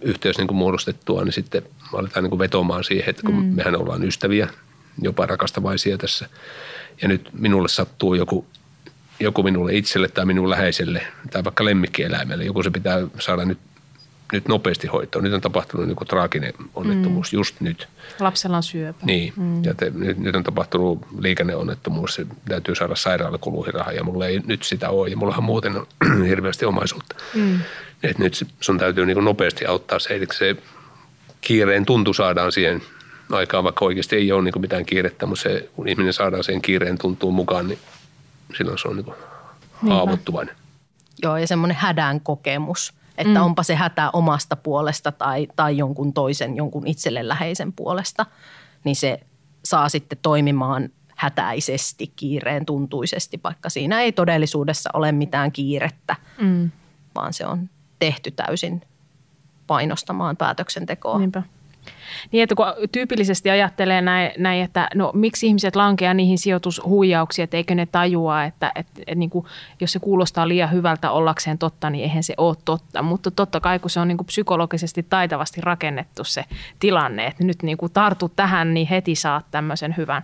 yhteys 0.00 0.38
niin 0.38 0.46
kuin 0.46 0.58
muodostettua, 0.58 1.24
niin 1.24 1.32
sitten 1.32 1.62
aletaan 1.92 2.22
niin 2.24 2.30
kuin 2.30 2.38
vetomaan 2.38 2.84
siihen, 2.84 3.10
että 3.10 3.22
kun 3.22 3.34
mm. 3.34 3.54
mehän 3.54 3.76
ollaan 3.76 4.04
ystäviä, 4.04 4.48
jopa 5.02 5.26
rakastavaisia 5.26 5.98
tässä. 5.98 6.28
Ja 7.02 7.08
nyt 7.08 7.28
minulle 7.32 7.68
sattuu 7.68 8.14
joku, 8.14 8.46
joku 9.20 9.42
minulle 9.42 9.74
itselle 9.74 10.08
tai 10.08 10.24
minun 10.24 10.50
läheiselle 10.50 11.02
tai 11.30 11.44
vaikka 11.44 11.64
lemmikkieläimelle. 11.64 12.44
Joku 12.44 12.62
se 12.62 12.70
pitää 12.70 12.98
saada 13.18 13.44
nyt, 13.44 13.58
nyt 14.32 14.48
nopeasti 14.48 14.86
hoitoon. 14.86 15.24
Nyt 15.24 15.32
on 15.32 15.40
tapahtunut 15.40 15.86
niin 15.86 15.96
traaginen 16.08 16.52
onnettomuus 16.74 17.32
mm. 17.32 17.36
just 17.36 17.60
nyt. 17.60 17.88
Lapsella 18.20 18.56
on 18.56 18.62
syöpä. 18.62 19.06
Niin, 19.06 19.32
mm. 19.36 19.64
ja 19.64 19.74
te, 19.74 19.92
nyt, 19.94 20.18
nyt 20.18 20.36
on 20.36 20.42
tapahtunut 20.42 21.06
liikenneonnettomuus. 21.18 22.14
Se 22.14 22.26
täytyy 22.48 22.74
saada 22.74 22.96
sairaalakuluihin 22.96 23.74
rahaa 23.74 23.92
ja 23.92 24.04
mulla 24.04 24.26
ei 24.26 24.40
nyt 24.46 24.62
sitä 24.62 24.90
ole. 24.90 25.08
Ja 25.08 25.16
mullahan 25.16 25.44
muuten 25.44 25.76
on 25.76 25.86
hirveästi 26.28 26.64
omaisuutta. 26.64 27.16
Mm. 27.34 27.60
Et 28.02 28.18
nyt 28.18 28.46
sun 28.60 28.78
täytyy 28.78 29.06
niin 29.06 29.24
nopeasti 29.24 29.66
auttaa 29.66 29.98
se, 29.98 30.16
eli 30.16 30.26
se 30.32 30.56
kiireen 31.40 31.86
tuntu 31.86 32.12
saadaan 32.12 32.52
siihen 32.52 32.82
aikaan, 33.30 33.64
vaikka 33.64 33.84
oikeasti 33.84 34.16
ei 34.16 34.32
ole 34.32 34.42
niin 34.42 34.60
mitään 34.60 34.86
kiirettä, 34.86 35.26
mutta 35.26 35.42
se, 35.42 35.68
kun 35.74 35.88
ihminen 35.88 36.12
saadaan 36.12 36.44
sen 36.44 36.62
kiireen 36.62 36.98
tuntuun 36.98 37.34
mukaan, 37.34 37.68
niin 37.68 37.78
silloin 38.56 38.78
se 38.78 38.88
on 38.88 38.96
niin 38.96 39.14
haavoittuvainen. 39.88 40.56
Joo, 41.22 41.36
ja 41.36 41.46
semmoinen 41.46 41.76
hädän 41.76 42.20
kokemus, 42.20 42.94
että 43.18 43.38
mm. 43.38 43.44
onpa 43.44 43.62
se 43.62 43.74
hätä 43.74 44.10
omasta 44.12 44.56
puolesta 44.56 45.12
tai, 45.12 45.48
tai 45.56 45.76
jonkun 45.76 46.12
toisen, 46.12 46.56
jonkun 46.56 46.86
itselle 46.86 47.28
läheisen 47.28 47.72
puolesta, 47.72 48.26
niin 48.84 48.96
se 48.96 49.20
saa 49.64 49.88
sitten 49.88 50.18
toimimaan 50.22 50.88
hätäisesti, 51.16 52.12
kiireen 52.16 52.66
tuntuisesti, 52.66 53.40
vaikka 53.44 53.68
siinä 53.68 54.00
ei 54.00 54.12
todellisuudessa 54.12 54.90
ole 54.92 55.12
mitään 55.12 55.52
kiirettä, 55.52 56.16
mm. 56.40 56.70
vaan 57.14 57.32
se 57.32 57.46
on 57.46 57.70
tehty 57.98 58.30
täysin 58.30 58.82
painostamaan 59.66 60.36
päätöksentekoa. 60.36 61.18
Niinpä. 61.18 61.42
Niin, 62.32 62.42
että 62.42 62.54
kun 62.54 62.66
tyypillisesti 62.92 63.50
ajattelee 63.50 64.00
näin, 64.00 64.32
näin, 64.38 64.62
että 64.62 64.88
no 64.94 65.10
miksi 65.14 65.46
ihmiset 65.46 65.76
lankeaa 65.76 66.14
niihin 66.14 66.38
sijoitushuijauksiin, 66.38 67.44
että 67.44 67.56
eikö 67.56 67.74
ne 67.74 67.86
tajua, 67.86 68.44
että, 68.44 68.72
että, 68.74 69.00
että 69.00 69.14
niin 69.14 69.30
kuin, 69.30 69.46
jos 69.80 69.92
se 69.92 69.98
kuulostaa 69.98 70.48
liian 70.48 70.72
hyvältä 70.72 71.10
ollakseen 71.10 71.58
totta, 71.58 71.90
niin 71.90 72.04
eihän 72.04 72.22
se 72.22 72.34
ole 72.36 72.56
totta. 72.64 73.02
Mutta 73.02 73.30
totta 73.30 73.60
kai, 73.60 73.78
kun 73.78 73.90
se 73.90 74.00
on 74.00 74.08
niin 74.08 74.18
kuin 74.18 74.26
psykologisesti 74.26 75.02
taitavasti 75.02 75.60
rakennettu 75.60 76.24
se 76.24 76.44
tilanne, 76.78 77.26
että 77.26 77.44
nyt 77.44 77.62
niin 77.62 77.78
kuin 77.78 77.92
tartut 77.92 78.36
tähän, 78.36 78.74
niin 78.74 78.86
heti 78.86 79.14
saat 79.14 79.46
tämmöisen 79.50 79.94
hyvän, 79.96 80.22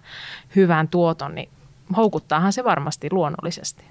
hyvän 0.57 0.88
tuoton, 0.88 1.35
niin 1.35 1.49
houkuttaahan 1.96 2.53
se 2.53 2.64
varmasti 2.64 3.09
luonnollisesti. 3.11 3.85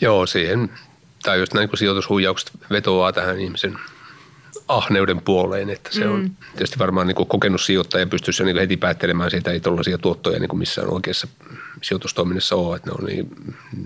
Joo, 0.00 0.26
siihen, 0.26 0.70
tai 1.22 1.38
just 1.38 1.54
näin 1.54 1.68
kun 1.68 1.78
sijoitushuijaukset 1.78 2.50
vetoaa 2.70 3.12
tähän 3.12 3.40
ihmisen– 3.40 3.78
ahneuden 4.70 5.20
puoleen, 5.20 5.70
että 5.70 5.90
se 5.92 6.08
on 6.08 6.20
mm. 6.20 6.30
tietysti 6.52 6.78
varmaan 6.78 7.06
niin 7.06 7.14
kuin 7.14 7.28
kokenut 7.28 7.60
sijoittaja 7.60 8.06
pystyisi 8.06 8.44
niin 8.44 8.56
heti 8.56 8.76
päättelemään 8.76 9.30
siitä, 9.30 9.50
ei 9.50 9.60
tuollaisia 9.60 9.98
tuottoja 9.98 10.38
niin 10.38 10.48
kuin 10.48 10.58
missään 10.58 10.92
oikeassa 10.92 11.28
sijoitustoiminnassa 11.82 12.56
ole, 12.56 12.76
että 12.76 12.90
ne 12.90 12.96
on 12.98 13.04
niin, 13.04 13.28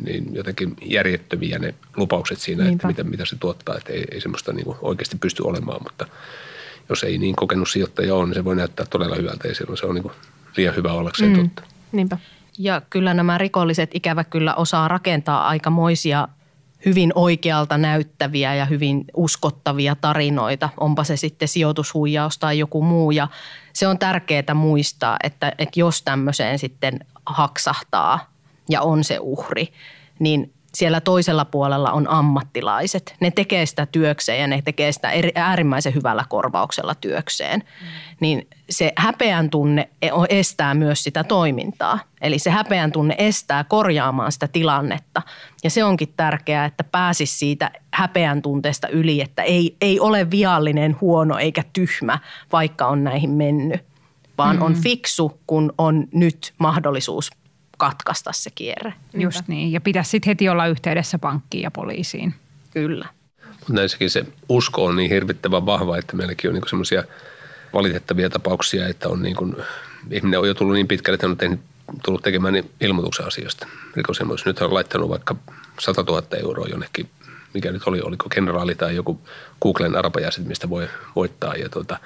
niin 0.04 0.34
jotenkin 0.34 0.76
järjettömiä 0.84 1.58
ne 1.58 1.74
lupaukset 1.96 2.38
siinä, 2.38 2.64
Niinpä. 2.64 2.74
että 2.76 2.86
mitä, 2.86 3.10
mitä 3.10 3.24
se 3.24 3.36
tuottaa, 3.36 3.76
että 3.76 3.92
ei, 3.92 4.04
ei 4.12 4.20
semmoista 4.20 4.52
niin 4.52 4.64
kuin 4.64 4.78
oikeasti 4.80 5.16
pysty 5.16 5.42
olemaan, 5.42 5.82
mutta 5.82 6.06
jos 6.88 7.04
ei 7.04 7.18
niin 7.18 7.36
kokenut 7.36 7.68
sijoittaja 7.68 8.14
ole, 8.14 8.24
niin 8.24 8.34
se 8.34 8.44
voi 8.44 8.56
näyttää 8.56 8.86
todella 8.86 9.16
hyvältä 9.16 9.48
ja 9.48 9.54
silloin 9.54 9.78
se 9.78 9.86
on 9.86 9.94
niin 9.94 10.02
kuin 10.02 10.14
liian 10.56 10.76
hyvä 10.76 10.92
ollakseen 10.92 11.30
mm. 11.30 11.42
totta. 11.42 11.62
Niinpä. 11.92 12.18
Ja 12.58 12.82
kyllä 12.90 13.14
nämä 13.14 13.38
rikolliset 13.38 13.90
ikävä 13.94 14.24
kyllä 14.24 14.54
osaa 14.54 14.88
rakentaa 14.88 15.48
aikamoisia– 15.48 16.28
hyvin 16.84 17.12
oikealta 17.14 17.78
näyttäviä 17.78 18.54
ja 18.54 18.64
hyvin 18.64 19.04
uskottavia 19.14 19.96
tarinoita, 20.00 20.68
onpa 20.80 21.04
se 21.04 21.16
sitten 21.16 21.48
sijoitushuijaus 21.48 22.38
tai 22.38 22.58
joku 22.58 22.82
muu. 22.82 23.10
Ja 23.10 23.28
se 23.72 23.86
on 23.86 23.98
tärkeää 23.98 24.54
muistaa, 24.54 25.16
että, 25.24 25.52
että 25.58 25.80
jos 25.80 26.02
tämmöiseen 26.02 26.58
sitten 26.58 27.00
haksahtaa 27.26 28.30
ja 28.68 28.82
on 28.82 29.04
se 29.04 29.18
uhri, 29.20 29.68
niin 30.18 30.52
siellä 30.74 31.00
toisella 31.00 31.44
puolella 31.44 31.92
on 31.92 32.10
ammattilaiset. 32.10 33.16
Ne 33.20 33.30
tekee 33.30 33.66
sitä 33.66 33.86
työkseen 33.86 34.40
ja 34.40 34.46
ne 34.46 34.62
tekee 34.62 34.92
sitä 34.92 35.10
äärimmäisen 35.34 35.94
hyvällä 35.94 36.24
korvauksella 36.28 36.94
työkseen. 36.94 37.60
Mm. 37.60 37.86
Niin 38.20 38.48
se 38.70 38.92
häpeän 38.96 39.50
tunne 39.50 39.88
e- 40.02 40.10
estää 40.28 40.74
myös 40.74 41.04
sitä 41.04 41.24
toimintaa. 41.24 41.98
Eli 42.20 42.38
se 42.38 42.50
häpeän 42.50 42.92
tunne 42.92 43.14
estää 43.18 43.64
korjaamaan 43.64 44.32
sitä 44.32 44.48
tilannetta. 44.48 45.22
Ja 45.64 45.70
se 45.70 45.84
onkin 45.84 46.12
tärkeää, 46.16 46.64
että 46.64 46.84
pääsisi 46.84 47.38
siitä 47.38 47.70
häpeän 47.94 48.42
tunteesta 48.42 48.88
yli, 48.88 49.20
että 49.20 49.42
ei, 49.42 49.76
ei 49.80 50.00
ole 50.00 50.30
viallinen, 50.30 50.96
huono 51.00 51.38
eikä 51.38 51.64
tyhmä, 51.72 52.18
vaikka 52.52 52.86
on 52.86 53.04
näihin 53.04 53.30
mennyt. 53.30 53.84
Vaan 54.38 54.56
mm-hmm. 54.56 54.66
on 54.66 54.74
fiksu, 54.74 55.40
kun 55.46 55.72
on 55.78 56.06
nyt 56.12 56.54
mahdollisuus 56.58 57.30
katkaista 57.78 58.32
se 58.32 58.50
kierre. 58.54 58.94
Just 59.14 59.48
niin, 59.48 59.72
ja 59.72 59.80
pitäisi 59.80 60.10
sitten 60.10 60.30
heti 60.30 60.48
olla 60.48 60.66
yhteydessä 60.66 61.18
pankkiin 61.18 61.62
ja 61.62 61.70
poliisiin. 61.70 62.34
Kyllä. 62.70 63.08
Mutta 63.48 63.72
näissäkin 63.72 64.10
se 64.10 64.24
usko 64.48 64.84
on 64.84 64.96
niin 64.96 65.10
hirvittävän 65.10 65.66
vahva, 65.66 65.98
että 65.98 66.16
meilläkin 66.16 66.50
on 66.50 66.54
niinku 66.54 66.68
semmoisia 66.68 67.04
valitettavia 67.72 68.30
tapauksia, 68.30 68.88
että 68.88 69.08
on 69.08 69.22
niin 69.22 69.36
kuin, 69.36 69.56
ihminen 70.10 70.40
on 70.40 70.48
jo 70.48 70.54
tullut 70.54 70.74
niin 70.74 70.88
pitkälle, 70.88 71.14
että 71.14 71.26
on 71.26 71.36
tehnyt, 71.36 71.60
tullut 72.04 72.22
tekemään 72.22 72.54
niin 72.54 72.70
ilmoituksen 72.80 73.26
asiasta. 73.26 73.66
Rikosilmoitus. 73.94 74.46
Nyt 74.46 74.60
on 74.60 74.74
laittanut 74.74 75.08
vaikka 75.08 75.36
100 75.80 76.02
000 76.02 76.22
euroa 76.42 76.66
jonnekin, 76.66 77.08
mikä 77.54 77.72
nyt 77.72 77.82
oli, 77.86 78.00
oliko 78.00 78.28
kenraali 78.28 78.74
tai 78.74 78.96
joku 78.96 79.20
Googlen 79.62 79.96
arpajaiset, 79.96 80.46
mistä 80.46 80.70
voi 80.70 80.88
voittaa. 81.16 81.54
Ja 81.54 81.68
tuota, 81.68 81.98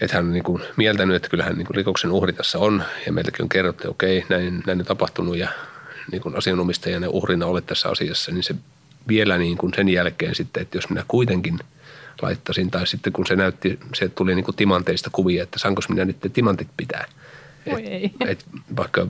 että 0.00 0.16
hän 0.16 0.24
on 0.24 0.32
niin 0.32 0.44
kuin 0.44 0.62
mieltänyt, 0.76 1.16
että 1.16 1.28
kyllähän 1.28 1.56
niin 1.56 1.66
kuin 1.66 1.76
rikoksen 1.76 2.10
uhri 2.10 2.32
tässä 2.32 2.58
on. 2.58 2.82
Ja 3.06 3.12
meiltäkin 3.12 3.42
on 3.42 3.48
kerrottu, 3.48 3.80
että 3.80 3.90
okei, 3.90 4.24
näin, 4.28 4.62
näin 4.66 4.80
on 4.80 4.86
tapahtunut. 4.86 5.36
Ja 5.36 5.48
niin 6.12 6.22
kuin 6.22 6.36
asianomistajana 6.36 7.06
ja 7.06 7.10
uhrina 7.10 7.46
olet 7.46 7.66
tässä 7.66 7.88
asiassa, 7.88 8.32
niin 8.32 8.42
se 8.42 8.54
vielä 9.08 9.38
niin 9.38 9.58
kuin 9.58 9.74
sen 9.76 9.88
jälkeen 9.88 10.34
sitten, 10.34 10.62
että 10.62 10.76
jos 10.76 10.88
minä 10.88 11.04
kuitenkin 11.08 11.58
laittaisin 12.22 12.70
tai 12.70 12.86
sitten 12.86 13.12
kun 13.12 13.26
se 13.26 13.36
näytti, 13.36 13.78
se 13.94 14.08
tuli 14.08 14.34
niin 14.34 14.44
kuin 14.44 14.56
timanteista 14.56 15.10
kuvia, 15.12 15.42
että 15.42 15.58
saanko 15.58 15.82
minä 15.88 16.04
nyt 16.04 16.16
timantit 16.32 16.68
pitää– 16.76 17.04
et, 17.72 18.12
et 18.28 18.44
vaikka 18.76 19.06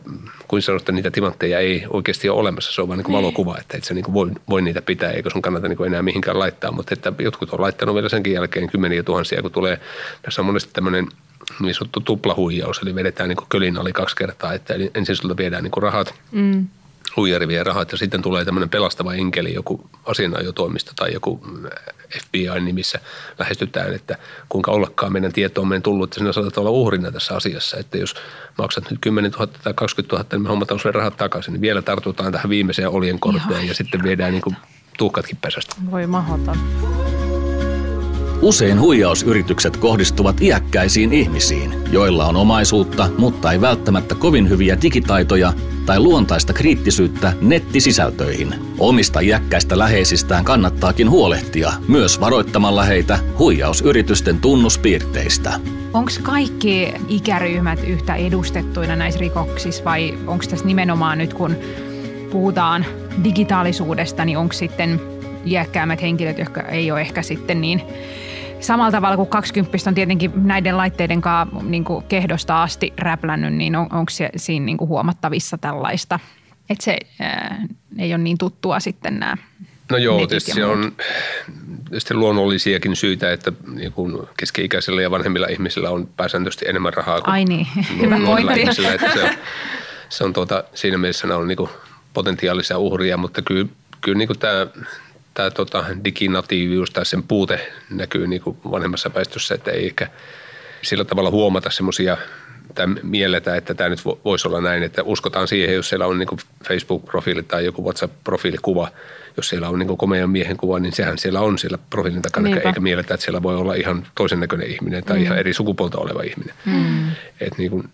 kuin 0.49 0.63
sanottu, 0.63 0.93
niitä 0.93 1.11
timantteja 1.11 1.59
ei 1.59 1.85
oikeasti 1.91 2.29
ole 2.29 2.41
olemassa, 2.41 2.73
se 2.73 2.83
on 2.83 2.89
vain 2.89 2.99
niin. 2.99 3.13
valokuva, 3.13 3.59
että 3.59 3.77
et 3.77 3.85
se 3.85 3.95
niin 3.95 4.13
voi, 4.13 4.31
voi, 4.49 4.63
niitä 4.63 4.83
pitää, 4.83 5.11
eikä 5.11 5.31
sun 5.31 5.43
kannata 5.43 5.69
niin 5.69 5.87
enää 5.87 6.03
mihinkään 6.03 6.39
laittaa. 6.39 6.73
Mutta 6.73 6.95
että 6.95 7.13
jotkut 7.19 7.51
on 7.51 7.61
laittanut 7.61 7.95
vielä 7.95 8.09
senkin 8.09 8.33
jälkeen 8.33 8.71
kymmeniä 8.71 9.03
tuhansia, 9.03 9.43
kun 9.43 9.53
tulee, 9.53 9.81
tässä 10.23 10.43
on 10.43 10.47
monesti 10.47 10.71
tämmöinen 10.73 11.07
niin 11.61 11.75
sanottu 11.75 12.01
tuplahuijaus, 12.01 12.79
eli 12.83 12.95
vedetään 12.95 13.29
niin 13.29 13.39
kölin 13.49 13.79
ali 13.79 13.93
kaksi 13.93 14.17
kertaa, 14.17 14.55
että 14.55 14.75
ensin 14.95 15.17
sulta 15.17 15.37
viedään 15.37 15.63
niin 15.63 15.83
rahat, 15.83 16.15
mm 16.33 16.67
huijari 17.17 17.49
vie 17.49 17.65
rahat 17.65 17.93
ja 17.93 17.99
sitten 17.99 18.23
tulee 18.23 18.45
tämmöinen 18.45 18.69
pelastava 18.69 19.15
enkeli, 19.15 19.55
joku 19.55 19.91
asianajotoimisto 20.07 20.93
tai 20.97 21.13
joku 21.13 21.41
FBI-nimissä 22.23 22.99
lähestytään, 23.39 23.95
että 23.95 24.19
kuinka 24.49 24.71
ollakaan 24.71 25.13
meidän 25.13 25.33
tietoon 25.33 25.69
meidän 25.69 25.83
tullut, 25.83 26.11
että 26.11 26.19
sinä 26.19 26.33
saatat 26.33 26.59
olla 26.59 26.71
uhrina 26.71 27.13
tässä 27.13 27.37
asiassa, 27.37 27.77
että 27.77 27.99
jos 27.99 28.15
maksat 28.59 28.91
nyt 28.91 28.99
10 29.01 29.31
000 29.31 29.47
tai 29.47 29.75
20 29.75 30.17
000, 30.17 30.27
niin 30.33 30.43
me 30.43 30.49
hommataan 30.49 30.77
usein 30.77 30.95
rahat 30.95 31.17
takaisin, 31.17 31.53
niin 31.53 31.61
vielä 31.61 31.83
tartutaan 31.83 32.33
tähän 32.33 32.51
viimeiseen 32.51 32.89
oljen 32.89 33.21
korteen 33.21 33.69
ja 33.69 33.75
sitten 33.75 34.03
viedään 34.03 34.33
niin 34.33 34.43
kuin 34.43 34.57
tuhkatkin 34.99 35.37
pesästä. 35.37 35.77
Voi 35.91 36.07
mahdoton. 36.07 36.57
Usein 38.43 38.81
huijausyritykset 38.81 39.77
kohdistuvat 39.77 40.41
iäkkäisiin 40.41 41.13
ihmisiin, 41.13 41.75
joilla 41.93 42.27
on 42.27 42.37
omaisuutta, 42.37 43.09
mutta 43.19 43.53
ei 43.53 43.61
välttämättä 43.61 44.15
kovin 44.15 44.49
hyviä 44.49 44.79
digitaitoja 44.83 45.53
tai 45.87 46.01
luontaista 46.01 46.53
kriittisyyttä 46.53 47.33
nettisisältöihin. 47.41 48.55
Omista 48.79 49.21
iäkkäistä 49.21 49.79
läheisistään 49.79 50.45
kannattaakin 50.45 51.11
huolehtia, 51.11 51.73
myös 51.89 52.21
varoittamalla 52.21 52.83
heitä 52.83 53.19
huijausyritysten 53.39 54.41
tunnuspiirteistä. 54.41 55.53
Onko 55.93 56.11
kaikki 56.23 56.95
ikäryhmät 57.09 57.81
yhtä 57.87 58.15
edustettuina 58.15 58.97
näissä 58.97 59.21
rikoksissa 59.21 59.85
vai 59.85 60.19
onko 60.27 60.45
tässä 60.51 60.67
nimenomaan 60.67 61.19
nyt 61.19 61.35
kun 61.35 61.57
puhutaan 62.31 62.87
digitaalisuudesta, 63.25 64.25
niin 64.25 64.39
onko 64.39 64.53
sitten 64.53 65.01
iäkkäämmät 65.47 66.03
henkilöt, 66.03 66.39
jotka 66.39 66.63
ei 66.63 66.91
ole 66.91 67.01
ehkä 67.01 67.23
sitten 67.23 67.61
niin 67.61 67.83
samalla 68.61 68.91
tavalla 68.91 69.17
kuin 69.17 69.29
20 69.29 69.79
on 69.87 69.95
tietenkin 69.95 70.33
näiden 70.35 70.77
laitteiden 70.77 71.21
kanssa 71.21 71.57
niin 71.63 71.85
kuin 71.85 72.05
kehdosta 72.05 72.63
asti 72.63 72.93
räplännyt, 72.99 73.55
niin 73.55 73.77
on, 73.77 73.87
onko 73.93 74.11
se 74.11 74.31
siinä 74.37 74.67
niin 74.67 74.77
kuin 74.77 74.89
huomattavissa 74.89 75.59
tällaista 75.59 76.21
Että 76.71 76.85
se 76.85 76.99
ää, 77.21 77.63
ei 77.99 78.15
ole 78.15 78.23
niin 78.23 78.39
tuttua 78.39 78.81
sitten 78.81 79.19
nämä 79.19 79.37
No 79.91 79.97
joo, 79.97 80.27
tietysti 80.27 80.63
on 80.63 80.93
tietysti 81.89 82.15
luonnollisiakin 82.15 82.97
syitä, 82.97 83.33
että 83.33 83.53
niin 83.75 83.93
kuin 83.93 84.19
keski-ikäisillä 84.37 85.03
ja 85.03 85.11
vanhemmilla 85.11 85.47
ihmisillä 85.47 85.91
on 85.91 86.09
pääsääntöisesti 86.17 86.69
enemmän 86.69 86.95
rahaa 86.95 87.21
kuin 87.21 87.33
Ai 87.33 87.45
niin, 87.45 87.67
hyvä 88.01 88.19
nuorilla 88.19 88.53
ihmisillä. 88.53 88.93
Että 88.93 89.13
se 89.13 89.25
on, 89.25 89.31
se 90.09 90.25
on 90.25 90.33
tuota, 90.33 90.65
siinä 90.75 90.99
mielessä 90.99 91.37
on 91.37 91.49
niin 91.49 91.69
potentiaalisia 92.15 92.79
uhria, 92.79 93.17
mutta 93.17 93.43
kyllä, 93.43 93.69
kyllä 94.01 94.19
niin 94.19 94.39
tämä, 94.39 94.67
tämä 95.39 95.51
tota 95.51 95.85
diginatiivius 96.05 96.91
tai 96.91 97.07
sen 97.07 97.23
puute 97.23 97.73
näkyy 97.91 98.27
niin 98.27 98.43
kuin 98.43 98.57
vanhemmassa 98.71 99.11
väestössä, 99.15 99.55
että 99.55 99.71
ei 99.71 99.87
ehkä 99.87 100.09
sillä 100.83 101.05
tavalla 101.05 101.31
huomata 101.31 101.71
semmoisia 101.71 102.17
tai 102.75 102.87
mielletä, 103.03 103.57
että 103.57 103.75
tämä 103.75 103.89
nyt 103.91 103.99
vo- 104.01 104.19
voisi 104.25 104.49
olla 104.49 104.61
näin, 104.61 104.83
että 104.83 105.03
uskotaan 105.03 105.49
siihen, 105.49 105.75
jos 105.75 105.89
siellä 105.89 106.07
on 106.07 106.19
niin 106.19 106.27
kuin 106.27 106.39
Facebook-profiili 106.69 107.43
tai 107.43 107.65
joku 107.65 107.85
WhatsApp-profiilikuva, 107.85 108.89
jos 109.37 109.49
siellä 109.49 109.69
on 109.69 109.79
niin 109.79 109.87
kuin 109.87 109.99
komean 109.99 110.31
miehen 110.31 110.57
kuva, 110.57 110.79
niin 110.79 110.93
sehän 110.93 111.19
siellä 111.19 111.41
on 111.41 111.59
siellä 111.59 111.79
profiilin 111.91 112.23
takana, 112.23 112.49
Niinpä. 112.49 112.69
eikä 112.69 112.81
mielletä, 112.81 113.15
että 113.15 113.25
siellä 113.25 113.43
voi 113.43 113.57
olla 113.57 113.75
ihan 113.75 114.07
toisen 114.15 114.41
näköinen 114.41 114.71
ihminen 114.71 115.05
tai 115.05 115.17
mm. 115.17 115.23
ihan 115.23 115.39
eri 115.39 115.55
sukupuolta 115.55 115.99
oleva 115.99 116.23
ihminen. 116.23 116.55
Mm. 116.65 117.09
Et 117.41 117.59
niin 117.59 117.71
kuin, 117.71 117.89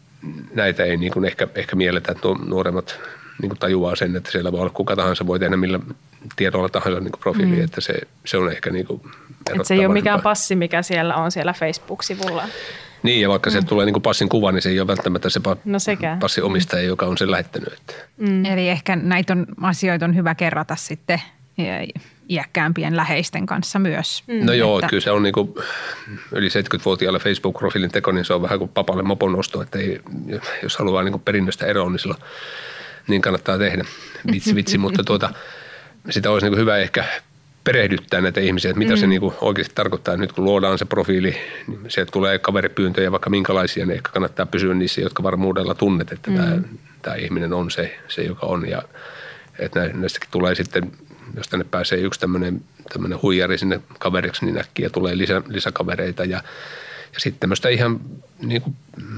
näitä 0.54 0.84
ei 0.84 0.96
niin 0.96 1.12
kuin 1.12 1.24
ehkä, 1.24 1.48
ehkä 1.54 1.76
mielletä, 1.76 2.12
että 2.12 2.28
nuo- 2.28 2.44
nuoremmat 2.48 3.00
niin 3.42 3.50
kuin 3.50 3.58
tajuaa 3.58 3.96
sen, 3.96 4.16
että 4.16 4.30
siellä 4.30 4.52
voi 4.52 4.60
olla 4.60 4.70
kuka 4.70 4.96
tahansa, 4.96 5.26
voi 5.26 5.38
tehdä 5.38 5.56
millä 5.56 5.80
tiedolla 6.36 6.68
tahansa 6.68 7.00
niin 7.00 7.12
kuin 7.12 7.20
profiili, 7.20 7.56
mm. 7.56 7.64
että 7.64 7.80
se, 7.80 7.94
se 8.24 8.36
on 8.36 8.52
ehkä 8.52 8.70
niin 8.70 8.86
kuin 8.86 9.02
Et 9.60 9.66
se 9.66 9.74
ei 9.74 9.86
ole 9.86 9.94
mikään 9.94 10.20
passi, 10.22 10.56
mikä 10.56 10.82
siellä 10.82 11.14
on 11.14 11.30
siellä 11.32 11.52
Facebook-sivulla. 11.52 12.44
Niin, 13.02 13.20
ja 13.20 13.28
vaikka 13.28 13.50
mm. 13.50 13.52
sieltä 13.52 13.68
tulee 13.68 13.86
niin 13.86 13.92
kuin 13.92 14.02
passin 14.02 14.28
kuva, 14.28 14.52
niin 14.52 14.62
se 14.62 14.68
ei 14.68 14.80
ole 14.80 14.86
välttämättä 14.86 15.30
se 15.30 15.40
pa- 15.48 15.58
No 15.64 15.78
sekään. 15.78 16.18
passin 16.18 16.44
omistaja, 16.44 16.82
joka 16.82 17.06
on 17.06 17.18
sen 17.18 17.30
lähettänyt. 17.30 17.72
Että. 17.72 17.94
Mm. 18.16 18.44
Eli 18.44 18.68
ehkä 18.68 18.96
näitä 18.96 19.32
on, 19.32 19.46
asioita 19.62 20.04
on 20.04 20.16
hyvä 20.16 20.34
kerrata 20.34 20.76
sitten 20.76 21.20
ä, 21.60 21.62
iäkkäämpien 22.28 22.96
läheisten 22.96 23.46
kanssa 23.46 23.78
myös. 23.78 24.22
No 24.42 24.52
joo, 24.52 24.78
Että- 24.78 24.88
kyllä 24.88 25.00
se 25.00 25.10
on 25.10 25.22
niin 25.22 25.32
kuin 25.32 25.54
yli 26.32 26.48
70-vuotiaalle 26.48 27.18
Facebook-profiilin 27.18 27.90
teko, 27.90 28.12
niin 28.12 28.24
se 28.24 28.34
on 28.34 28.42
vähän 28.42 28.58
kuin 28.58 28.70
papalle 28.74 29.02
mopon 29.02 29.32
nosto, 29.32 29.62
että 29.62 29.78
ei, 29.78 30.00
jos 30.62 30.76
haluaa 30.76 31.02
niin 31.02 31.12
kuin 31.12 31.22
perinnöstä 31.22 31.66
eroon, 31.66 31.92
niin 31.92 32.00
silloin 32.00 32.20
niin 33.08 33.22
kannattaa 33.22 33.58
tehdä. 33.58 33.84
Vitsi, 34.32 34.54
vitsi, 34.54 34.78
mutta 34.78 35.04
tuota, 35.04 35.30
sitä 36.10 36.30
olisi 36.30 36.50
niin 36.50 36.58
hyvä 36.58 36.76
ehkä 36.76 37.04
perehdyttää 37.64 38.20
näitä 38.20 38.40
ihmisiä, 38.40 38.70
että 38.70 38.78
mitä 38.78 38.92
mm. 38.92 38.98
se 38.98 39.06
niin 39.06 39.20
kuin 39.20 39.34
oikeasti 39.40 39.74
tarkoittaa. 39.74 40.16
Nyt 40.16 40.32
kun 40.32 40.44
luodaan 40.44 40.78
se 40.78 40.84
profiili, 40.84 41.36
niin 41.66 41.80
sieltä 41.88 42.12
tulee 42.12 42.38
kaveripyyntöjä 42.38 43.12
vaikka 43.12 43.30
minkälaisia, 43.30 43.86
niin 43.86 43.96
ehkä 43.96 44.10
kannattaa 44.12 44.46
pysyä 44.46 44.74
niissä, 44.74 45.00
jotka 45.00 45.22
varmuudella 45.22 45.74
tunnet, 45.74 46.12
että 46.12 46.30
mm. 46.30 46.36
tämä, 46.36 46.58
tämä 47.02 47.16
ihminen 47.16 47.52
on 47.52 47.70
se, 47.70 47.98
se 48.08 48.22
joka 48.22 48.46
on. 48.46 48.68
Ja 48.68 48.82
että 49.58 49.80
nä- 49.80 49.92
näistäkin 49.94 50.30
tulee 50.30 50.54
sitten, 50.54 50.92
jos 51.36 51.48
tänne 51.48 51.66
pääsee 51.70 51.98
yksi 51.98 52.20
tämmöinen, 52.20 52.60
tämmöinen 52.92 53.22
huijari 53.22 53.58
sinne 53.58 53.80
kaveriksi, 53.98 54.44
niin 54.44 54.58
äkkiä 54.58 54.90
tulee 54.90 55.18
lisä, 55.18 55.42
lisäkavereita 55.48 56.24
ja, 56.24 56.42
ja 57.14 57.20
sitten 57.20 57.40
tämmöistä 57.40 57.68
ihan 57.68 58.00
niin 58.42 58.62
kuin 58.62 58.76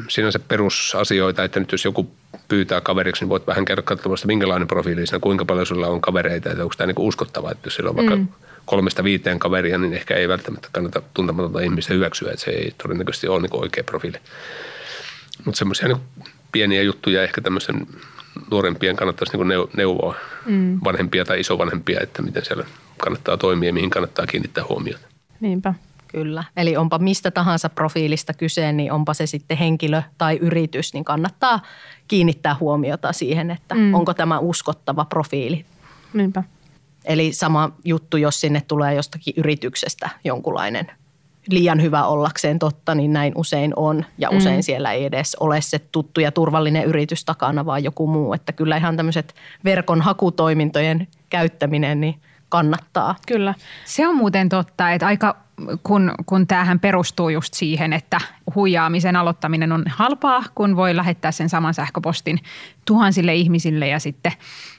sinänsä 0.08 0.38
perusasioita, 0.38 1.44
että 1.44 1.60
nyt 1.60 1.72
jos 1.72 1.84
joku 1.84 2.10
pyytää 2.48 2.80
kaveriksi, 2.80 3.22
niin 3.24 3.28
voit 3.28 3.46
vähän 3.46 3.64
kertoa 3.64 3.84
katsomaan, 3.84 4.18
minkälainen 4.24 4.68
profiili 4.68 5.06
siinä, 5.06 5.20
kuinka 5.20 5.44
paljon 5.44 5.66
sulla 5.66 5.88
on 5.88 6.00
kavereita, 6.00 6.50
että 6.50 6.62
onko 6.62 6.74
tämä 6.78 6.86
niin 6.86 7.06
uskottava, 7.06 7.50
että 7.50 7.66
jos 7.66 7.74
sillä 7.74 7.90
on 7.90 7.96
vaikka 7.96 8.16
mm. 8.16 8.28
kolmesta 8.64 9.04
viiteen 9.04 9.38
kaveria, 9.38 9.78
niin 9.78 9.92
ehkä 9.92 10.14
ei 10.14 10.28
välttämättä 10.28 10.68
kannata 10.72 11.02
tuntematonta 11.14 11.60
ihmistä 11.60 11.94
hyväksyä, 11.94 12.32
että 12.32 12.44
se 12.44 12.50
ei 12.50 12.74
todennäköisesti 12.82 13.28
ole 13.28 13.42
niin 13.42 13.60
oikea 13.60 13.84
profiili. 13.84 14.18
Mutta 15.44 15.58
semmoisia 15.58 15.88
niin 15.88 16.00
pieniä 16.52 16.82
juttuja 16.82 17.22
ehkä 17.22 17.40
tämmöisen 17.40 17.86
nuorempien 18.50 18.96
kannattaisi 18.96 19.36
niin 19.36 19.48
neu- 19.48 19.70
neuvoa 19.76 20.14
mm. 20.46 20.80
vanhempia 20.84 21.24
tai 21.24 21.40
isovanhempia, 21.40 22.00
että 22.02 22.22
miten 22.22 22.44
siellä 22.44 22.64
kannattaa 22.96 23.36
toimia 23.36 23.68
ja 23.68 23.72
mihin 23.72 23.90
kannattaa 23.90 24.26
kiinnittää 24.26 24.64
huomiota. 24.68 25.06
Niinpä. 25.40 25.74
Kyllä. 26.08 26.44
Eli 26.56 26.76
onpa 26.76 26.98
mistä 26.98 27.30
tahansa 27.30 27.68
profiilista 27.68 28.34
kyse, 28.34 28.72
niin 28.72 28.92
onpa 28.92 29.14
se 29.14 29.26
sitten 29.26 29.56
henkilö 29.56 30.02
tai 30.18 30.36
yritys, 30.36 30.94
niin 30.94 31.04
kannattaa 31.04 31.60
kiinnittää 32.08 32.56
huomiota 32.60 33.12
siihen, 33.12 33.50
että 33.50 33.74
mm. 33.74 33.94
onko 33.94 34.14
tämä 34.14 34.38
uskottava 34.38 35.04
profiili. 35.04 35.64
Niinpä. 36.12 36.42
Eli 37.04 37.32
sama 37.32 37.70
juttu, 37.84 38.16
jos 38.16 38.40
sinne 38.40 38.62
tulee 38.68 38.94
jostakin 38.94 39.34
yrityksestä 39.36 40.10
jonkunlainen 40.24 40.90
liian 41.50 41.82
hyvä 41.82 42.04
ollakseen 42.04 42.58
totta, 42.58 42.94
niin 42.94 43.12
näin 43.12 43.32
usein 43.36 43.72
on. 43.76 44.04
Ja 44.18 44.30
usein 44.30 44.58
mm. 44.58 44.62
siellä 44.62 44.92
ei 44.92 45.04
edes 45.04 45.36
ole 45.40 45.60
se 45.60 45.78
tuttu 45.78 46.20
ja 46.20 46.32
turvallinen 46.32 46.84
yritys 46.84 47.24
takana, 47.24 47.66
vaan 47.66 47.84
joku 47.84 48.06
muu. 48.06 48.32
Että 48.32 48.52
kyllä 48.52 48.76
ihan 48.76 48.96
tämmöiset 48.96 49.34
verkon 49.64 50.00
hakutoimintojen 50.00 51.08
käyttäminen 51.30 52.00
niin 52.00 52.20
kannattaa. 52.48 53.14
Kyllä. 53.26 53.54
Se 53.84 54.08
on 54.08 54.16
muuten 54.16 54.48
totta, 54.48 54.90
että 54.90 55.06
aika 55.06 55.36
kun, 55.82 56.12
kun 56.26 56.46
tämähän 56.46 56.80
perustuu 56.80 57.28
just 57.28 57.54
siihen, 57.54 57.92
että 57.92 58.20
huijaamisen 58.54 59.16
aloittaminen 59.16 59.72
on 59.72 59.84
halpaa, 59.88 60.44
kun 60.54 60.76
voi 60.76 60.96
lähettää 60.96 61.32
sen 61.32 61.48
saman 61.48 61.74
sähköpostin 61.74 62.40
tuhansille 62.84 63.34
ihmisille 63.34 63.88
ja 63.88 63.98
sitten 63.98 64.32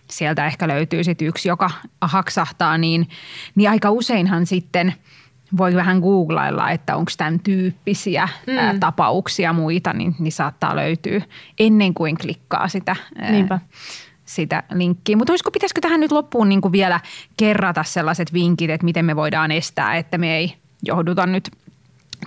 sieltä 0.09 0.45
ehkä 0.45 0.67
löytyy 0.67 1.03
sitten 1.03 1.27
yksi, 1.27 1.49
joka 1.49 1.69
haksahtaa, 2.01 2.77
niin, 2.77 3.09
niin 3.55 3.69
aika 3.69 3.91
useinhan 3.91 4.45
sitten 4.45 4.93
voi 5.57 5.75
vähän 5.75 5.99
googlailla, 5.99 6.71
että 6.71 6.95
onko 6.95 7.11
tämän 7.17 7.39
tyyppisiä 7.39 8.29
mm. 8.47 8.57
ää, 8.57 8.75
tapauksia 8.79 9.53
muita, 9.53 9.93
niin, 9.93 10.15
niin 10.19 10.31
saattaa 10.31 10.75
löytyä 10.75 11.21
ennen 11.59 11.93
kuin 11.93 12.17
klikkaa 12.17 12.67
sitä 12.67 12.95
ää, 13.17 13.31
Niinpä. 13.31 13.59
sitä 14.25 14.63
linkkiä. 14.73 15.17
Mutta 15.17 15.33
olisiko, 15.33 15.51
pitäisikö 15.51 15.81
tähän 15.81 15.99
nyt 15.99 16.11
loppuun 16.11 16.49
niin 16.49 16.61
kuin 16.61 16.71
vielä 16.71 16.99
kerrata 17.37 17.83
sellaiset 17.83 18.33
vinkit, 18.33 18.69
että 18.69 18.85
miten 18.85 19.05
me 19.05 19.15
voidaan 19.15 19.51
estää, 19.51 19.95
että 19.95 20.17
me 20.17 20.37
ei 20.37 20.55
johduta 20.83 21.25
nyt 21.25 21.51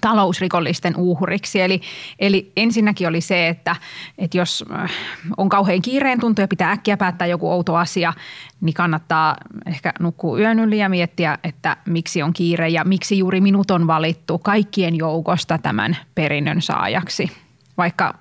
talousrikollisten 0.01 0.97
uhriksi. 0.97 1.61
Eli, 1.61 1.81
eli 2.19 2.53
ensinnäkin 2.57 3.09
oli 3.09 3.21
se, 3.21 3.49
että, 3.49 3.77
että 4.19 4.39
jos 4.39 4.65
äh, 4.73 4.91
on 5.37 5.49
kauhean 5.49 5.83
kiireen 5.83 6.21
tuntu 6.21 6.41
ja 6.41 6.49
pitää 6.49 6.71
äkkiä 6.71 6.97
päättää 6.97 7.27
joku 7.27 7.51
outo 7.51 7.77
asia, 7.77 8.13
niin 8.61 8.75
kannattaa 8.75 9.37
ehkä 9.67 9.93
nukkua 10.01 10.39
yön 10.39 10.59
yli 10.59 10.79
ja 10.79 10.89
miettiä, 10.89 11.39
että 11.45 11.77
miksi 11.87 12.23
on 12.23 12.33
kiire 12.33 12.69
ja 12.69 12.85
miksi 12.85 13.19
juuri 13.19 13.41
minut 13.41 13.71
on 13.71 13.87
valittu 13.87 14.39
kaikkien 14.39 14.97
joukosta 14.97 15.59
tämän 15.59 15.97
perinnön 16.15 16.63
saajaksi. 16.63 17.31
Vaikka 17.77 18.15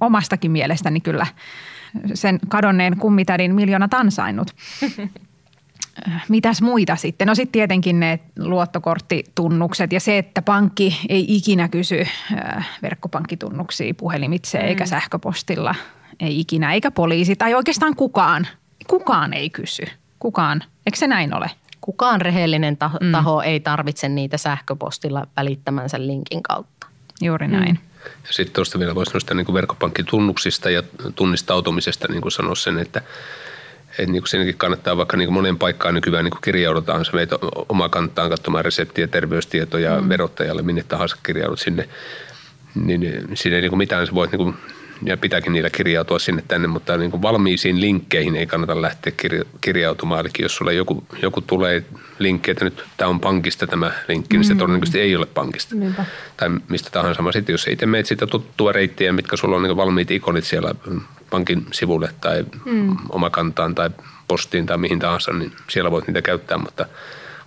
omastakin 0.00 0.50
mielestäni 0.50 1.00
kyllä 1.00 1.26
sen 2.14 2.38
kadonneen 2.48 2.96
kummitädin 2.96 3.54
miljoonat 3.54 3.94
ansainnut. 3.94 4.48
Mitäs 6.28 6.62
muita 6.62 6.96
sitten? 6.96 7.28
No 7.28 7.34
sitten 7.34 7.52
tietenkin 7.52 8.00
ne 8.00 8.20
luottokorttitunnukset 8.38 9.92
ja 9.92 10.00
se, 10.00 10.18
että 10.18 10.42
pankki 10.42 11.00
ei 11.08 11.24
ikinä 11.28 11.68
kysy 11.68 12.00
äh, 12.00 12.68
verkkopankkitunnuksia 12.82 13.94
puhelimitse 13.94 14.58
mm. 14.58 14.64
eikä 14.64 14.86
sähköpostilla. 14.86 15.74
Ei 16.20 16.40
ikinä, 16.40 16.74
eikä 16.74 16.90
poliisi 16.90 17.36
tai 17.36 17.54
oikeastaan 17.54 17.96
kukaan. 17.96 18.48
Kukaan 18.86 19.32
ei 19.32 19.50
kysy. 19.50 19.82
Kukaan. 20.18 20.62
Eikö 20.86 20.98
se 20.98 21.06
näin 21.06 21.34
ole? 21.34 21.50
Kukaan 21.80 22.20
rehellinen 22.20 22.76
taho, 22.76 22.98
mm. 23.00 23.12
taho 23.12 23.42
ei 23.42 23.60
tarvitse 23.60 24.08
niitä 24.08 24.38
sähköpostilla 24.38 25.26
välittämänsä 25.36 26.06
linkin 26.06 26.42
kautta. 26.42 26.86
Juuri 27.20 27.48
näin. 27.48 27.78
Ja 28.04 28.32
sitten 28.32 28.54
tuosta 28.54 28.78
vielä 28.78 28.94
voisi 28.94 29.14
nostaa 29.14 29.34
niin 29.34 29.46
kuin 29.46 29.54
verkkopankkitunnuksista 29.54 30.70
ja 30.70 30.82
tunnistautumisesta 31.14 32.08
niin 32.08 32.22
kuin 32.22 32.32
sanoa 32.32 32.54
sen, 32.54 32.78
että, 32.78 33.02
että 33.98 34.12
niin 34.12 34.22
kuin 34.22 34.28
siinäkin 34.28 34.58
kannattaa 34.58 34.96
vaikka 34.96 35.16
niin 35.16 35.26
kuin 35.26 35.34
moneen 35.34 35.58
paikkaan 35.58 35.94
nykyään 35.94 36.24
niin 36.24 36.34
kirjaudutaan. 36.44 37.04
Sä 37.04 37.12
meet 37.12 37.32
o- 37.32 37.66
oma 37.68 37.88
kantaan 37.88 38.30
katsomaan 38.30 38.64
reseptiä, 38.64 39.06
terveystietoja 39.06 40.00
mm. 40.00 40.08
verottajalle, 40.08 40.62
minne 40.62 40.84
tahansa 40.88 41.16
kirjaudut 41.22 41.60
sinne. 41.60 41.88
Niin 42.74 43.28
siinä 43.34 43.56
ei 43.56 43.62
niin 43.62 43.78
mitään, 43.78 44.06
sä 44.06 44.14
voit 44.14 44.32
niin 44.32 44.54
ja 45.04 45.16
pitääkin 45.16 45.52
niillä 45.52 45.70
kirjautua 45.70 46.18
sinne 46.18 46.44
tänne, 46.48 46.68
mutta 46.68 46.96
niin 46.96 47.10
kuin 47.10 47.22
valmiisiin 47.22 47.80
linkkeihin 47.80 48.36
ei 48.36 48.46
kannata 48.46 48.82
lähteä 48.82 49.12
kirja- 49.16 49.44
kirjautumaan. 49.60 50.20
Eli 50.20 50.30
jos 50.38 50.56
sulle 50.56 50.74
joku, 50.74 51.04
joku 51.22 51.40
tulee 51.40 51.84
linkki, 52.18 52.50
että 52.50 52.64
nyt 52.64 52.84
tämä 52.96 53.08
on 53.08 53.20
pankista 53.20 53.66
tämä 53.66 53.92
linkki, 54.08 54.36
niin 54.36 54.44
se 54.44 54.54
todennäköisesti 54.54 55.00
ei 55.00 55.16
ole 55.16 55.26
pankista. 55.26 55.74
Niinpä. 55.74 56.04
Tai 56.36 56.50
mistä 56.68 56.90
tahansa. 56.90 57.32
Sitten 57.32 57.52
jos 57.52 57.66
itse 57.66 57.86
meet 57.86 58.06
sitä 58.06 58.26
tuttua 58.26 58.72
reittiä, 58.72 59.12
mitkä 59.12 59.36
sulla 59.36 59.56
on 59.56 59.62
niin 59.62 59.76
valmiit 59.76 60.10
ikonit 60.10 60.44
siellä 60.44 60.74
pankin 61.30 61.66
sivulle 61.72 62.14
tai 62.20 62.44
mm. 62.64 62.96
omakantaan 63.08 63.74
tai 63.74 63.90
postiin 64.28 64.66
tai 64.66 64.78
mihin 64.78 64.98
tahansa, 64.98 65.32
niin 65.32 65.52
siellä 65.70 65.90
voit 65.90 66.06
niitä 66.06 66.22
käyttää, 66.22 66.58
mutta 66.58 66.86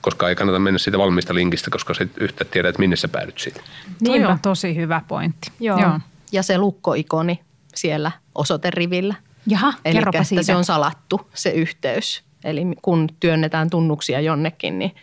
koska 0.02 0.30
ei 0.30 0.36
kannata 0.36 0.60
mennä 0.60 0.78
siitä 0.78 0.98
valmista 0.98 1.36
linkistä, 1.36 1.72
koska 1.72 1.94
sä 1.94 2.04
et 2.04 2.18
yhtä 2.18 2.46
tiedä, 2.46 2.70
että 2.70 2.80
minne 2.80 2.96
sä 2.96 3.08
päädyt 3.08 3.40
siitä. 3.40 3.62
Niinpä 4.02 4.38
tosi 4.42 4.76
hyvä 4.76 5.02
pointti. 5.08 5.52
Joo. 5.60 5.80
Joo. 5.80 6.00
Ja 6.32 6.44
se 6.44 6.58
lukkoikoni 6.58 7.40
siellä 7.76 8.12
osoiterivillä. 8.36 9.16
Jaha, 9.48 9.74
Eli 9.86 9.94
kerropa 9.94 10.18
että 10.18 10.30
siitä. 10.30 10.44
se 10.44 10.56
on 10.56 10.66
salattu 10.66 11.30
se 11.34 11.50
yhteys. 11.50 12.24
Eli 12.44 12.62
kun 12.82 13.10
työnnetään 13.20 13.70
tunnuksia 13.70 14.22
jonnekin, 14.22 14.80
niin 14.80 14.96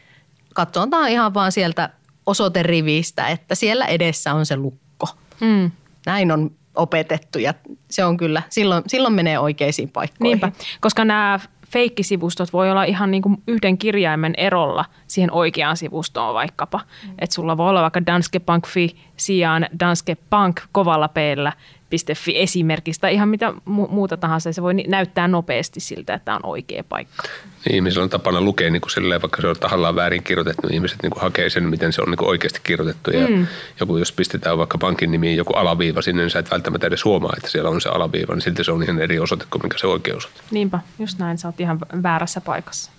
katsotaan 0.54 1.08
ihan 1.08 1.34
vaan 1.34 1.52
sieltä 1.52 1.90
osoiterivistä, 2.26 3.28
että 3.28 3.54
siellä 3.54 3.84
edessä 3.84 4.34
on 4.34 4.46
se 4.46 4.56
lukko. 4.56 5.08
Mm. 5.40 5.70
Näin 6.06 6.32
on 6.32 6.50
opetettu 6.74 7.38
ja 7.38 7.54
se 7.90 8.04
on 8.04 8.16
kyllä, 8.16 8.42
silloin, 8.48 8.82
silloin 8.86 9.14
menee 9.14 9.38
oikeisiin 9.38 9.90
paikkoihin. 9.90 10.40
Niinpä, 10.40 10.52
koska 10.80 11.04
nämä 11.04 11.40
feikkisivustot 11.72 12.52
voi 12.52 12.70
olla 12.70 12.84
ihan 12.84 13.10
niin 13.10 13.22
kuin 13.22 13.42
yhden 13.48 13.78
kirjaimen 13.78 14.34
erolla 14.36 14.84
siihen 15.06 15.32
oikeaan 15.32 15.76
sivustoon 15.76 16.34
vaikkapa. 16.34 16.78
Mm. 16.78 17.14
Että 17.18 17.34
sulla 17.34 17.56
voi 17.56 17.70
olla 17.70 17.82
vaikka 17.82 18.06
Danske 18.06 18.40
Bank 18.40 18.66
fi 18.66 18.96
sijaan 19.16 19.66
Danske 19.80 20.16
Bank 20.30 20.60
kovalla 20.72 21.08
peellä 21.08 21.52
.fi 21.98 22.38
esimerkistä, 22.38 23.08
ihan 23.08 23.28
mitä 23.28 23.50
mu- 23.50 23.88
muuta 23.88 24.16
tahansa. 24.16 24.52
Se 24.52 24.62
voi 24.62 24.74
näyttää 24.74 25.28
nopeasti 25.28 25.80
siltä, 25.80 26.14
että 26.14 26.34
on 26.34 26.40
oikea 26.42 26.84
paikka. 26.84 27.22
Niin, 27.64 27.74
ihmisillä 27.74 28.04
on 28.04 28.10
tapana 28.10 28.40
lukea 28.40 28.70
niin 28.70 28.80
kuin 28.80 28.90
silleen, 28.90 29.22
vaikka 29.22 29.42
se 29.42 29.48
on 29.48 29.56
tahallaan 29.60 29.96
väärin 29.96 30.22
kirjoitettu, 30.22 30.66
niin 30.66 30.74
ihmiset 30.74 31.02
niin 31.02 31.10
kuin 31.10 31.22
hakee 31.22 31.50
sen, 31.50 31.64
miten 31.64 31.92
se 31.92 32.02
on 32.02 32.10
niin 32.10 32.18
kuin 32.18 32.28
oikeasti 32.28 32.60
kirjoitettu. 32.62 33.10
Ja 33.10 33.28
mm. 33.28 33.46
joku, 33.80 33.96
jos 33.96 34.12
pistetään 34.12 34.58
vaikka 34.58 34.78
pankin 34.78 35.10
nimiin 35.10 35.36
joku 35.36 35.52
alaviiva 35.52 36.02
sinne, 36.02 36.22
niin 36.22 36.30
sä 36.30 36.38
et 36.38 36.50
välttämättä 36.50 36.86
edes 36.86 37.04
huomaa, 37.04 37.32
että 37.36 37.50
siellä 37.50 37.70
on 37.70 37.80
se 37.80 37.88
alaviiva, 37.88 38.34
niin 38.34 38.42
silti 38.42 38.64
se 38.64 38.72
on 38.72 38.82
ihan 38.82 39.00
eri 39.00 39.18
osoite 39.18 39.44
kuin 39.50 39.62
mikä 39.62 39.78
se 39.78 39.86
oikea 39.86 40.16
osoite. 40.16 40.40
Niinpä, 40.50 40.80
just 40.98 41.18
näin. 41.18 41.38
Sä 41.38 41.48
oot 41.48 41.60
ihan 41.60 41.78
väärässä 42.02 42.40
paikassa. 42.40 42.90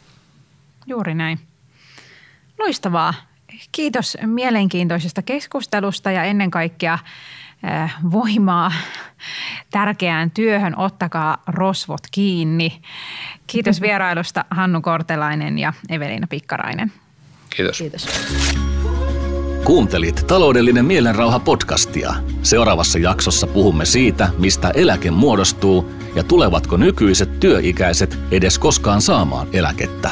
Juuri 0.86 1.14
näin. 1.14 1.40
Loistavaa. 2.60 3.14
Kiitos 3.72 4.18
mielenkiintoisesta 4.26 5.22
keskustelusta 5.22 6.12
ja 6.12 6.24
ennen 6.24 6.52
kaikkea 6.52 6.94
Äh, 6.94 7.00
voimaa 8.12 8.72
tärkeään 9.72 10.32
työhön. 10.32 10.80
Ottakaa 10.80 11.44
rosvot 11.48 12.02
kiinni. 12.12 12.82
Kiitos 13.48 13.82
vierailusta 13.88 14.46
Hannu 14.50 14.82
Kortelainen 14.82 15.60
ja 15.60 15.74
Evelina 15.90 16.28
Pikkarainen. 16.28 16.92
Kiitos. 17.56 17.78
Kiitos. 17.78 18.08
Kuuntelit 19.64 20.28
taloudellinen 20.28 20.86
mielenrauha 20.86 21.40
podcastia. 21.40 22.14
Seuraavassa 22.42 23.00
jaksossa 23.00 23.48
puhumme 23.48 23.86
siitä, 23.86 24.30
mistä 24.38 24.70
eläke 24.70 25.12
muodostuu 25.12 25.92
ja 26.16 26.24
tulevatko 26.24 26.78
nykyiset 26.78 27.40
työikäiset 27.40 28.20
edes 28.32 28.60
koskaan 28.60 29.02
saamaan 29.02 29.48
eläkettä. 29.54 30.10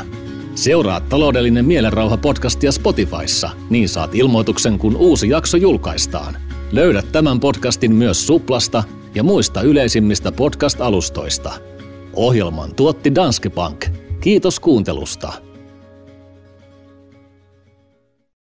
Seuraa 0.56 1.00
taloudellinen 1.00 1.66
mielenrauha 1.66 2.18
podcastia 2.18 2.72
Spotifyssa, 2.72 3.50
niin 3.70 3.90
saat 3.90 4.16
ilmoituksen 4.16 4.80
kun 4.80 4.96
uusi 4.96 5.30
jakso 5.30 5.58
julkaistaan. 5.58 6.51
Löydät 6.72 7.12
tämän 7.12 7.40
podcastin 7.40 7.96
myös 7.96 8.28
Suplasta 8.28 8.84
ja 9.16 9.24
muista 9.24 9.62
yleisimmistä 9.62 10.32
podcast-alustoista. 10.32 11.54
Ohjelman 12.14 12.76
tuotti 12.76 13.16
Danske 13.16 13.50
Bank. 13.50 13.86
Kiitos 14.22 14.60
kuuntelusta. 14.60 15.34